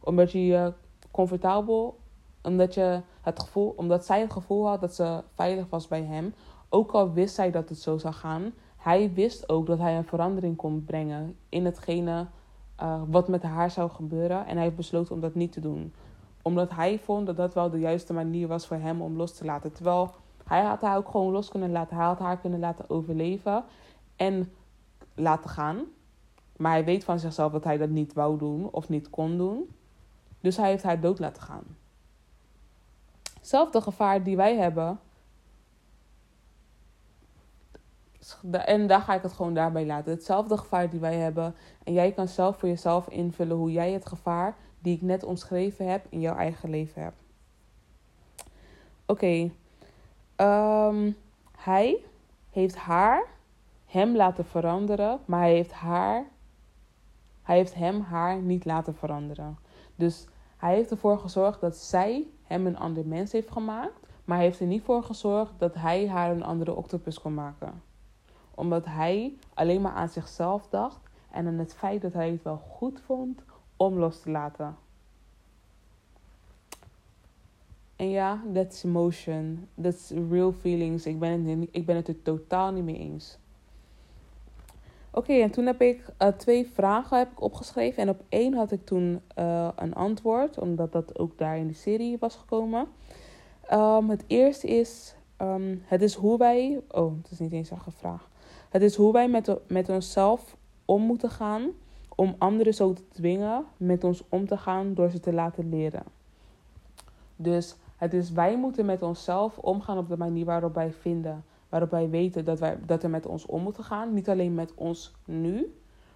Omdat 0.00 0.32
je 0.32 0.46
je 0.46 0.72
comfortabel, 1.10 1.98
omdat, 2.42 2.74
je 2.74 3.00
het 3.20 3.40
gevoel, 3.40 3.74
omdat 3.76 4.06
zij 4.06 4.20
het 4.20 4.32
gevoel 4.32 4.66
had 4.66 4.80
dat 4.80 4.94
ze 4.94 5.22
veilig 5.34 5.66
was 5.68 5.88
bij 5.88 6.02
hem, 6.02 6.34
ook 6.68 6.92
al 6.92 7.12
wist 7.12 7.34
zij 7.34 7.50
dat 7.50 7.68
het 7.68 7.78
zo 7.78 7.98
zou 7.98 8.14
gaan, 8.14 8.52
hij 8.76 9.12
wist 9.12 9.48
ook 9.48 9.66
dat 9.66 9.78
hij 9.78 9.96
een 9.96 10.04
verandering 10.04 10.56
kon 10.56 10.84
brengen 10.84 11.36
in 11.48 11.64
hetgene 11.64 12.26
uh, 12.82 13.02
wat 13.06 13.28
met 13.28 13.42
haar 13.42 13.70
zou 13.70 13.90
gebeuren. 13.90 14.46
En 14.46 14.54
hij 14.54 14.64
heeft 14.64 14.76
besloten 14.76 15.14
om 15.14 15.20
dat 15.20 15.34
niet 15.34 15.52
te 15.52 15.60
doen. 15.60 15.92
Omdat 16.42 16.70
hij 16.70 16.98
vond 16.98 17.26
dat 17.26 17.36
dat 17.36 17.54
wel 17.54 17.70
de 17.70 17.78
juiste 17.78 18.12
manier 18.12 18.48
was 18.48 18.66
voor 18.66 18.76
hem 18.76 19.02
om 19.02 19.16
los 19.16 19.34
te 19.34 19.44
laten. 19.44 19.72
Terwijl 19.72 20.14
hij 20.50 20.62
had 20.62 20.80
haar 20.80 20.96
ook 20.96 21.08
gewoon 21.08 21.32
los 21.32 21.48
kunnen 21.48 21.70
laten. 21.70 21.96
Hij 21.96 22.06
had 22.06 22.18
haar 22.18 22.38
kunnen 22.38 22.60
laten 22.60 22.90
overleven 22.90 23.64
en 24.16 24.52
laten 25.14 25.50
gaan. 25.50 25.84
Maar 26.56 26.72
hij 26.72 26.84
weet 26.84 27.04
van 27.04 27.18
zichzelf 27.18 27.52
dat 27.52 27.64
hij 27.64 27.76
dat 27.76 27.88
niet 27.88 28.12
wou 28.12 28.38
doen 28.38 28.68
of 28.70 28.88
niet 28.88 29.10
kon 29.10 29.36
doen. 29.36 29.74
Dus 30.40 30.56
hij 30.56 30.68
heeft 30.68 30.82
haar 30.82 31.00
dood 31.00 31.18
laten 31.18 31.42
gaan. 31.42 31.64
Hetzelfde 33.34 33.80
gevaar 33.80 34.22
die 34.22 34.36
wij 34.36 34.56
hebben 34.56 35.00
En 38.50 38.86
daar 38.86 39.00
ga 39.00 39.14
ik 39.14 39.22
het 39.22 39.32
gewoon 39.32 39.54
daarbij 39.54 39.86
laten. 39.86 40.12
Hetzelfde 40.12 40.56
gevaar 40.56 40.90
die 40.90 41.00
wij 41.00 41.16
hebben. 41.16 41.54
En 41.84 41.92
jij 41.92 42.12
kan 42.12 42.28
zelf 42.28 42.58
voor 42.58 42.68
jezelf 42.68 43.08
invullen 43.08 43.56
hoe 43.56 43.72
jij 43.72 43.92
het 43.92 44.06
gevaar 44.06 44.56
die 44.78 44.94
ik 44.94 45.02
net 45.02 45.24
omschreven 45.24 45.90
heb 45.90 46.06
in 46.08 46.20
jouw 46.20 46.36
eigen 46.36 46.70
leven 46.70 47.02
hebt. 47.02 47.22
Oké. 49.06 49.50
Ehm, 50.40 51.12
hij 51.56 52.04
heeft 52.50 52.76
haar 52.76 53.26
hem 53.86 54.16
laten 54.16 54.44
veranderen, 54.44 55.20
maar 55.24 55.40
hij 55.40 55.52
heeft 55.52 55.72
haar. 55.72 56.24
Hij 57.42 57.56
heeft 57.56 57.74
hem 57.74 58.00
haar 58.00 58.36
niet 58.36 58.64
laten 58.64 58.94
veranderen. 58.94 59.58
Dus 59.96 60.26
hij 60.56 60.74
heeft 60.74 60.90
ervoor 60.90 61.18
gezorgd 61.18 61.60
dat 61.60 61.76
zij 61.76 62.26
hem 62.42 62.66
een 62.66 62.78
ander 62.78 63.06
mens 63.06 63.32
heeft 63.32 63.50
gemaakt. 63.50 64.06
Maar 64.24 64.36
hij 64.36 64.46
heeft 64.46 64.60
er 64.60 64.66
niet 64.66 64.82
voor 64.82 65.02
gezorgd 65.02 65.52
dat 65.58 65.74
hij 65.74 66.08
haar 66.08 66.30
een 66.30 66.44
andere 66.44 66.74
octopus 66.74 67.20
kon 67.20 67.34
maken 67.34 67.82
omdat 68.60 68.84
hij 68.84 69.34
alleen 69.54 69.80
maar 69.80 69.92
aan 69.92 70.08
zichzelf 70.08 70.68
dacht 70.68 71.00
en 71.30 71.46
aan 71.46 71.58
het 71.58 71.74
feit 71.74 72.02
dat 72.02 72.12
hij 72.12 72.30
het 72.30 72.42
wel 72.42 72.56
goed 72.56 73.00
vond 73.00 73.42
om 73.76 73.98
los 73.98 74.20
te 74.20 74.30
laten. 74.30 74.76
En 78.00 78.10
ja, 78.10 78.42
that's 78.52 78.84
emotion. 78.84 79.68
That's 79.82 80.10
real 80.30 80.52
feelings. 80.52 81.06
Ik 81.06 81.18
ben 81.18 81.44
het, 81.44 81.68
ik 81.70 81.86
ben 81.86 81.96
het 81.96 82.08
er 82.08 82.22
totaal 82.22 82.72
niet 82.72 82.84
mee 82.84 82.98
eens. 82.98 83.38
Oké, 85.10 85.32
en 85.32 85.50
toen 85.50 85.66
heb 85.66 85.80
ik 85.80 86.08
uh, 86.22 86.28
twee 86.28 86.66
vragen 86.66 87.18
heb 87.18 87.30
ik 87.30 87.40
opgeschreven. 87.40 88.02
En 88.02 88.08
op 88.08 88.22
één 88.28 88.54
had 88.54 88.72
ik 88.72 88.86
toen 88.86 89.20
uh, 89.38 89.68
een 89.76 89.94
antwoord, 89.94 90.58
omdat 90.58 90.92
dat 90.92 91.18
ook 91.18 91.38
daar 91.38 91.56
in 91.58 91.66
de 91.66 91.74
serie 91.74 92.16
was 92.18 92.36
gekomen. 92.36 92.86
Um, 93.72 94.10
het 94.10 94.24
eerste 94.26 94.66
is, 94.66 95.14
um, 95.40 95.82
het 95.84 96.02
is 96.02 96.14
hoe 96.14 96.38
wij... 96.38 96.80
Oh, 96.90 97.12
het 97.22 97.30
is 97.30 97.38
niet 97.38 97.52
eens 97.52 97.70
een 97.70 97.92
vraag. 97.96 98.28
Het 98.68 98.82
is 98.82 98.96
hoe 98.96 99.12
wij 99.12 99.28
met, 99.28 99.56
met 99.68 99.88
onszelf 99.88 100.56
om 100.84 101.02
moeten 101.02 101.30
gaan 101.30 101.62
om 102.14 102.34
anderen 102.38 102.74
zo 102.74 102.92
te 102.92 103.08
dwingen 103.12 103.64
met 103.76 104.04
ons 104.04 104.22
om 104.28 104.46
te 104.46 104.56
gaan 104.56 104.94
door 104.94 105.10
ze 105.10 105.20
te 105.20 105.32
laten 105.32 105.68
leren. 105.68 106.04
Dus 107.36 107.76
het 108.00 108.14
is, 108.14 108.30
wij 108.30 108.58
moeten 108.58 108.86
met 108.86 109.02
onszelf 109.02 109.58
omgaan 109.58 109.98
op 109.98 110.08
de 110.08 110.16
manier 110.16 110.44
waarop 110.44 110.74
wij 110.74 110.92
vinden. 110.92 111.44
Waarop 111.68 111.90
wij 111.90 112.10
weten 112.10 112.44
dat, 112.44 112.58
wij, 112.58 112.78
dat 112.86 113.02
er 113.02 113.10
met 113.10 113.26
ons 113.26 113.46
om 113.46 113.62
moeten 113.62 113.84
gaan. 113.84 114.14
Niet 114.14 114.28
alleen 114.28 114.54
met 114.54 114.74
ons 114.74 115.14
nu, 115.24 115.74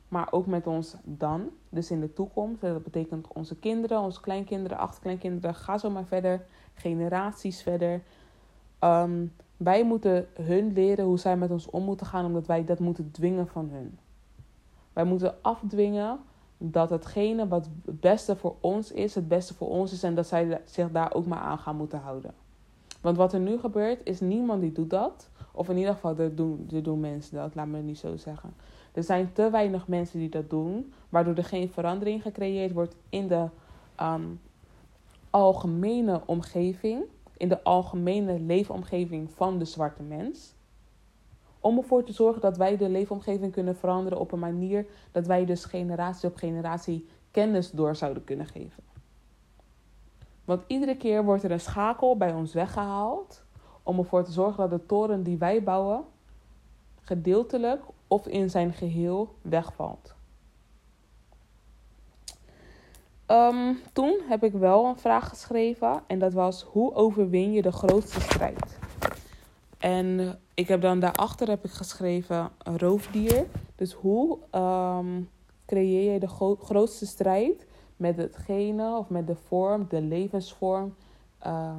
maar 0.08 0.28
ook 0.30 0.46
met 0.46 0.66
ons 0.66 0.96
dan. 1.02 1.50
Dus 1.68 1.90
in 1.90 2.00
de 2.00 2.12
toekomst. 2.12 2.60
Dat 2.60 2.82
betekent 2.82 3.28
onze 3.32 3.56
kinderen, 3.56 4.00
onze 4.00 4.20
kleinkinderen, 4.20 4.78
achterkleinkinderen. 4.78 5.54
Ga 5.54 5.78
zo 5.78 5.90
maar 5.90 6.04
verder. 6.04 6.44
Generaties 6.74 7.62
verder. 7.62 8.02
Um, 8.80 9.32
wij 9.56 9.84
moeten 9.84 10.26
hun 10.34 10.72
leren 10.72 11.04
hoe 11.04 11.18
zij 11.18 11.36
met 11.36 11.50
ons 11.50 11.70
om 11.70 11.84
moeten 11.84 12.06
gaan, 12.06 12.24
omdat 12.24 12.46
wij 12.46 12.64
dat 12.64 12.78
moeten 12.78 13.10
dwingen 13.10 13.48
van 13.48 13.68
hun. 13.72 13.98
Wij 14.92 15.04
moeten 15.04 15.42
afdwingen 15.42 16.18
dat 16.58 16.90
hetgene 16.90 17.48
wat 17.48 17.68
het 17.84 18.00
beste 18.00 18.36
voor 18.36 18.54
ons 18.60 18.92
is, 18.92 19.14
het 19.14 19.28
beste 19.28 19.54
voor 19.54 19.68
ons 19.68 19.92
is 19.92 20.02
en 20.02 20.14
dat 20.14 20.26
zij 20.26 20.60
zich 20.64 20.90
daar 20.90 21.14
ook 21.14 21.26
maar 21.26 21.38
aan 21.38 21.58
gaan 21.58 21.76
moeten 21.76 21.98
houden. 21.98 22.34
Want 23.00 23.16
wat 23.16 23.32
er 23.32 23.40
nu 23.40 23.58
gebeurt, 23.58 24.00
is 24.04 24.20
niemand 24.20 24.60
die 24.60 24.72
doet 24.72 24.90
dat. 24.90 25.28
Of 25.52 25.68
in 25.68 25.76
ieder 25.76 25.94
geval, 25.94 26.18
er 26.18 26.34
doen, 26.34 26.68
er 26.72 26.82
doen 26.82 27.00
mensen 27.00 27.36
dat, 27.36 27.54
laat 27.54 27.66
me 27.66 27.76
het 27.76 27.84
niet 27.84 27.98
zo 27.98 28.16
zeggen. 28.16 28.54
Er 28.92 29.02
zijn 29.02 29.32
te 29.32 29.50
weinig 29.50 29.88
mensen 29.88 30.18
die 30.18 30.28
dat 30.28 30.50
doen, 30.50 30.92
waardoor 31.08 31.34
er 31.34 31.44
geen 31.44 31.70
verandering 31.70 32.22
gecreëerd 32.22 32.72
wordt 32.72 32.96
in 33.08 33.28
de 33.28 33.48
um, 34.00 34.40
algemene 35.30 36.20
omgeving 36.26 37.04
in 37.36 37.48
de 37.48 37.62
algemene 37.62 38.40
leefomgeving 38.40 39.30
van 39.30 39.58
de 39.58 39.64
zwarte 39.64 40.02
mens. 40.02 40.54
Om 41.64 41.78
ervoor 41.78 42.04
te 42.04 42.12
zorgen 42.12 42.40
dat 42.40 42.56
wij 42.56 42.76
de 42.76 42.88
leefomgeving 42.88 43.52
kunnen 43.52 43.76
veranderen 43.76 44.18
op 44.18 44.32
een 44.32 44.38
manier 44.38 44.86
dat 45.12 45.26
wij 45.26 45.44
dus 45.44 45.64
generatie 45.64 46.28
op 46.28 46.36
generatie 46.36 47.08
kennis 47.30 47.70
door 47.70 47.96
zouden 47.96 48.24
kunnen 48.24 48.46
geven. 48.46 48.82
Want 50.44 50.62
iedere 50.66 50.96
keer 50.96 51.24
wordt 51.24 51.42
er 51.42 51.50
een 51.50 51.60
schakel 51.60 52.16
bij 52.16 52.32
ons 52.32 52.52
weggehaald 52.52 53.44
om 53.82 53.98
ervoor 53.98 54.24
te 54.24 54.32
zorgen 54.32 54.70
dat 54.70 54.80
de 54.80 54.86
toren 54.86 55.22
die 55.22 55.38
wij 55.38 55.62
bouwen 55.62 56.04
gedeeltelijk 57.00 57.82
of 58.08 58.26
in 58.26 58.50
zijn 58.50 58.72
geheel 58.72 59.34
wegvalt. 59.42 60.14
Um, 63.26 63.78
toen 63.92 64.20
heb 64.28 64.44
ik 64.44 64.52
wel 64.52 64.86
een 64.86 64.98
vraag 64.98 65.28
geschreven 65.28 66.02
en 66.06 66.18
dat 66.18 66.32
was: 66.32 66.62
hoe 66.62 66.94
overwin 66.94 67.52
je 67.52 67.62
de 67.62 67.72
grootste 67.72 68.20
strijd? 68.20 68.78
En 69.78 70.38
ik 70.54 70.68
heb 70.68 70.80
dan 70.80 71.00
daarachter 71.00 71.48
heb 71.48 71.64
ik 71.64 71.70
geschreven 71.70 72.50
roofdier. 72.58 73.46
Dus 73.74 73.92
hoe 73.92 74.38
um, 74.52 75.30
creëer 75.66 76.12
je 76.12 76.20
de 76.20 76.56
grootste 76.58 77.06
strijd 77.06 77.66
met 77.96 78.16
hetgene 78.16 78.96
of 78.96 79.08
met 79.08 79.26
de 79.26 79.36
vorm, 79.36 79.86
de 79.88 80.00
levensvorm 80.00 80.94
uh, 81.46 81.78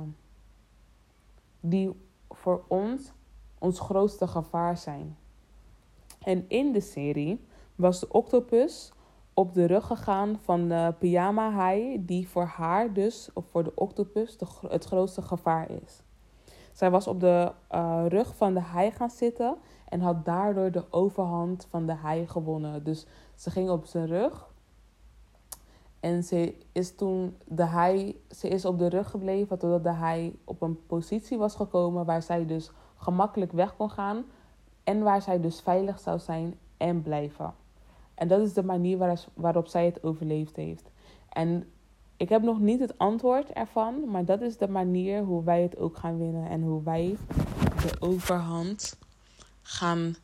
die 1.59 1.91
voor 2.29 2.63
ons 2.67 3.11
ons 3.59 3.79
grootste 3.79 4.27
gevaar 4.27 4.77
zijn? 4.77 5.17
En 6.21 6.45
in 6.47 6.71
de 6.71 6.81
serie 6.81 7.45
was 7.75 7.99
de 7.99 8.11
octopus 8.11 8.91
op 9.33 9.53
de 9.53 9.65
rug 9.65 9.87
gegaan 9.87 10.39
van 10.43 10.67
de 10.67 10.93
pyjama-haai, 10.99 12.05
die 12.05 12.27
voor 12.27 12.45
haar 12.45 12.93
dus, 12.93 13.29
of 13.33 13.45
voor 13.45 13.63
de 13.63 13.71
octopus, 13.75 14.37
de, 14.37 14.45
het 14.67 14.85
grootste 14.85 15.21
gevaar 15.21 15.71
is. 15.83 16.01
Zij 16.75 16.91
was 16.91 17.07
op 17.07 17.19
de 17.19 17.51
uh, 17.71 18.05
rug 18.07 18.35
van 18.35 18.53
de 18.53 18.59
haai 18.59 18.91
gaan 18.91 19.09
zitten 19.09 19.55
en 19.89 20.01
had 20.01 20.25
daardoor 20.25 20.71
de 20.71 20.83
overhand 20.89 21.67
van 21.69 21.85
de 21.85 21.93
haai 21.93 22.27
gewonnen. 22.27 22.83
Dus 22.83 23.05
ze 23.35 23.49
ging 23.49 23.69
op 23.69 23.85
zijn 23.85 24.07
rug 24.07 24.47
en 25.99 26.23
ze 26.23 26.55
is 26.71 26.95
toen 26.95 27.37
de 27.45 27.63
haai, 27.63 28.21
ze 28.29 28.47
is 28.47 28.65
op 28.65 28.79
de 28.79 28.87
rug 28.87 29.09
gebleven 29.09 29.59
totdat 29.59 29.83
de 29.83 29.89
haai 29.89 30.39
op 30.43 30.61
een 30.61 30.85
positie 30.85 31.37
was 31.37 31.55
gekomen 31.55 32.05
waar 32.05 32.21
zij 32.21 32.45
dus 32.45 32.71
gemakkelijk 32.95 33.51
weg 33.51 33.75
kon 33.75 33.89
gaan 33.89 34.25
en 34.83 35.03
waar 35.03 35.21
zij 35.21 35.41
dus 35.41 35.61
veilig 35.61 35.99
zou 35.99 36.19
zijn 36.19 36.59
en 36.77 37.01
blijven. 37.01 37.53
En 38.15 38.27
dat 38.27 38.41
is 38.41 38.53
de 38.53 38.63
manier 38.63 39.17
waarop 39.33 39.67
zij 39.67 39.85
het 39.85 40.03
overleefd 40.03 40.55
heeft. 40.55 40.91
En 41.29 41.67
ik 42.17 42.29
heb 42.29 42.41
nog 42.41 42.59
niet 42.59 42.79
het 42.79 42.97
antwoord 42.97 43.49
ervan, 43.49 44.09
maar 44.09 44.25
dat 44.25 44.41
is 44.41 44.57
de 44.57 44.67
manier 44.67 45.23
hoe 45.23 45.43
wij 45.43 45.61
het 45.61 45.77
ook 45.77 45.97
gaan 45.97 46.17
winnen. 46.17 46.49
En 46.49 46.61
hoe 46.61 46.83
wij 46.83 47.17
de 47.81 47.95
overhand 47.99 48.97
gaan 49.61 50.15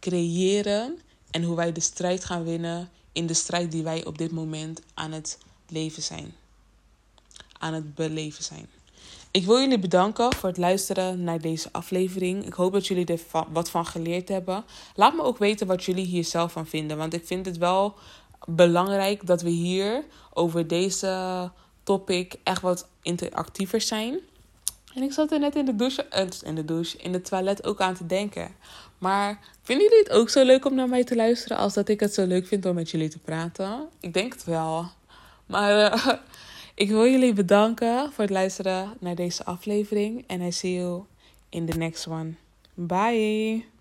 creëren. 0.00 0.98
En 1.30 1.42
hoe 1.42 1.56
wij 1.56 1.72
de 1.72 1.80
strijd 1.80 2.24
gaan 2.24 2.44
winnen 2.44 2.88
in 3.12 3.26
de 3.26 3.34
strijd 3.34 3.72
die 3.72 3.82
wij 3.82 4.04
op 4.04 4.18
dit 4.18 4.30
moment 4.30 4.80
aan 4.94 5.12
het 5.12 5.38
leven 5.68 6.02
zijn. 6.02 6.34
Aan 7.58 7.74
het 7.74 7.94
beleven 7.94 8.44
zijn. 8.44 8.66
Ik 9.30 9.44
wil 9.44 9.58
jullie 9.58 9.78
bedanken 9.78 10.34
voor 10.34 10.48
het 10.48 10.58
luisteren 10.58 11.24
naar 11.24 11.40
deze 11.40 11.68
aflevering. 11.72 12.46
Ik 12.46 12.52
hoop 12.52 12.72
dat 12.72 12.86
jullie 12.86 13.06
er 13.06 13.20
wat 13.52 13.70
van 13.70 13.86
geleerd 13.86 14.28
hebben. 14.28 14.64
Laat 14.94 15.14
me 15.14 15.22
ook 15.22 15.38
weten 15.38 15.66
wat 15.66 15.84
jullie 15.84 16.06
hier 16.06 16.24
zelf 16.24 16.52
van 16.52 16.66
vinden. 16.66 16.96
Want 16.96 17.14
ik 17.14 17.26
vind 17.26 17.46
het 17.46 17.58
wel 17.58 17.94
belangrijk 18.46 19.26
dat 19.26 19.42
we 19.42 19.50
hier 19.50 20.04
over 20.32 20.66
deze 20.66 21.50
topic 21.82 22.34
echt 22.42 22.62
wat 22.62 22.88
interactiever 23.02 23.80
zijn. 23.80 24.18
En 24.94 25.02
ik 25.02 25.12
zat 25.12 25.32
er 25.32 25.38
net 25.38 25.56
in 25.56 25.64
de 25.64 25.76
douche, 25.76 26.02
eh, 26.02 26.26
in 26.42 26.54
de 26.54 26.64
douche, 26.64 26.98
in 26.98 27.12
de 27.12 27.20
toilet 27.20 27.64
ook 27.64 27.80
aan 27.80 27.94
te 27.94 28.06
denken. 28.06 28.48
Maar 28.98 29.38
vinden 29.62 29.84
jullie 29.88 30.04
het 30.04 30.12
ook 30.12 30.28
zo 30.28 30.44
leuk 30.44 30.64
om 30.64 30.74
naar 30.74 30.88
mij 30.88 31.04
te 31.04 31.16
luisteren 31.16 31.56
als 31.56 31.74
dat 31.74 31.88
ik 31.88 32.00
het 32.00 32.14
zo 32.14 32.26
leuk 32.26 32.46
vind 32.46 32.66
om 32.66 32.74
met 32.74 32.90
jullie 32.90 33.08
te 33.08 33.18
praten? 33.18 33.88
Ik 34.00 34.14
denk 34.14 34.32
het 34.32 34.44
wel. 34.44 34.86
Maar 35.46 35.94
uh, 35.94 36.06
ik 36.84 36.88
wil 36.88 37.06
jullie 37.06 37.32
bedanken 37.32 38.12
voor 38.12 38.24
het 38.24 38.32
luisteren 38.32 38.92
naar 39.00 39.14
deze 39.14 39.44
aflevering. 39.44 40.24
En 40.26 40.40
I 40.40 40.52
see 40.52 40.74
you 40.74 41.02
in 41.48 41.66
the 41.66 41.78
next 41.78 42.06
one. 42.06 42.34
Bye! 42.74 43.73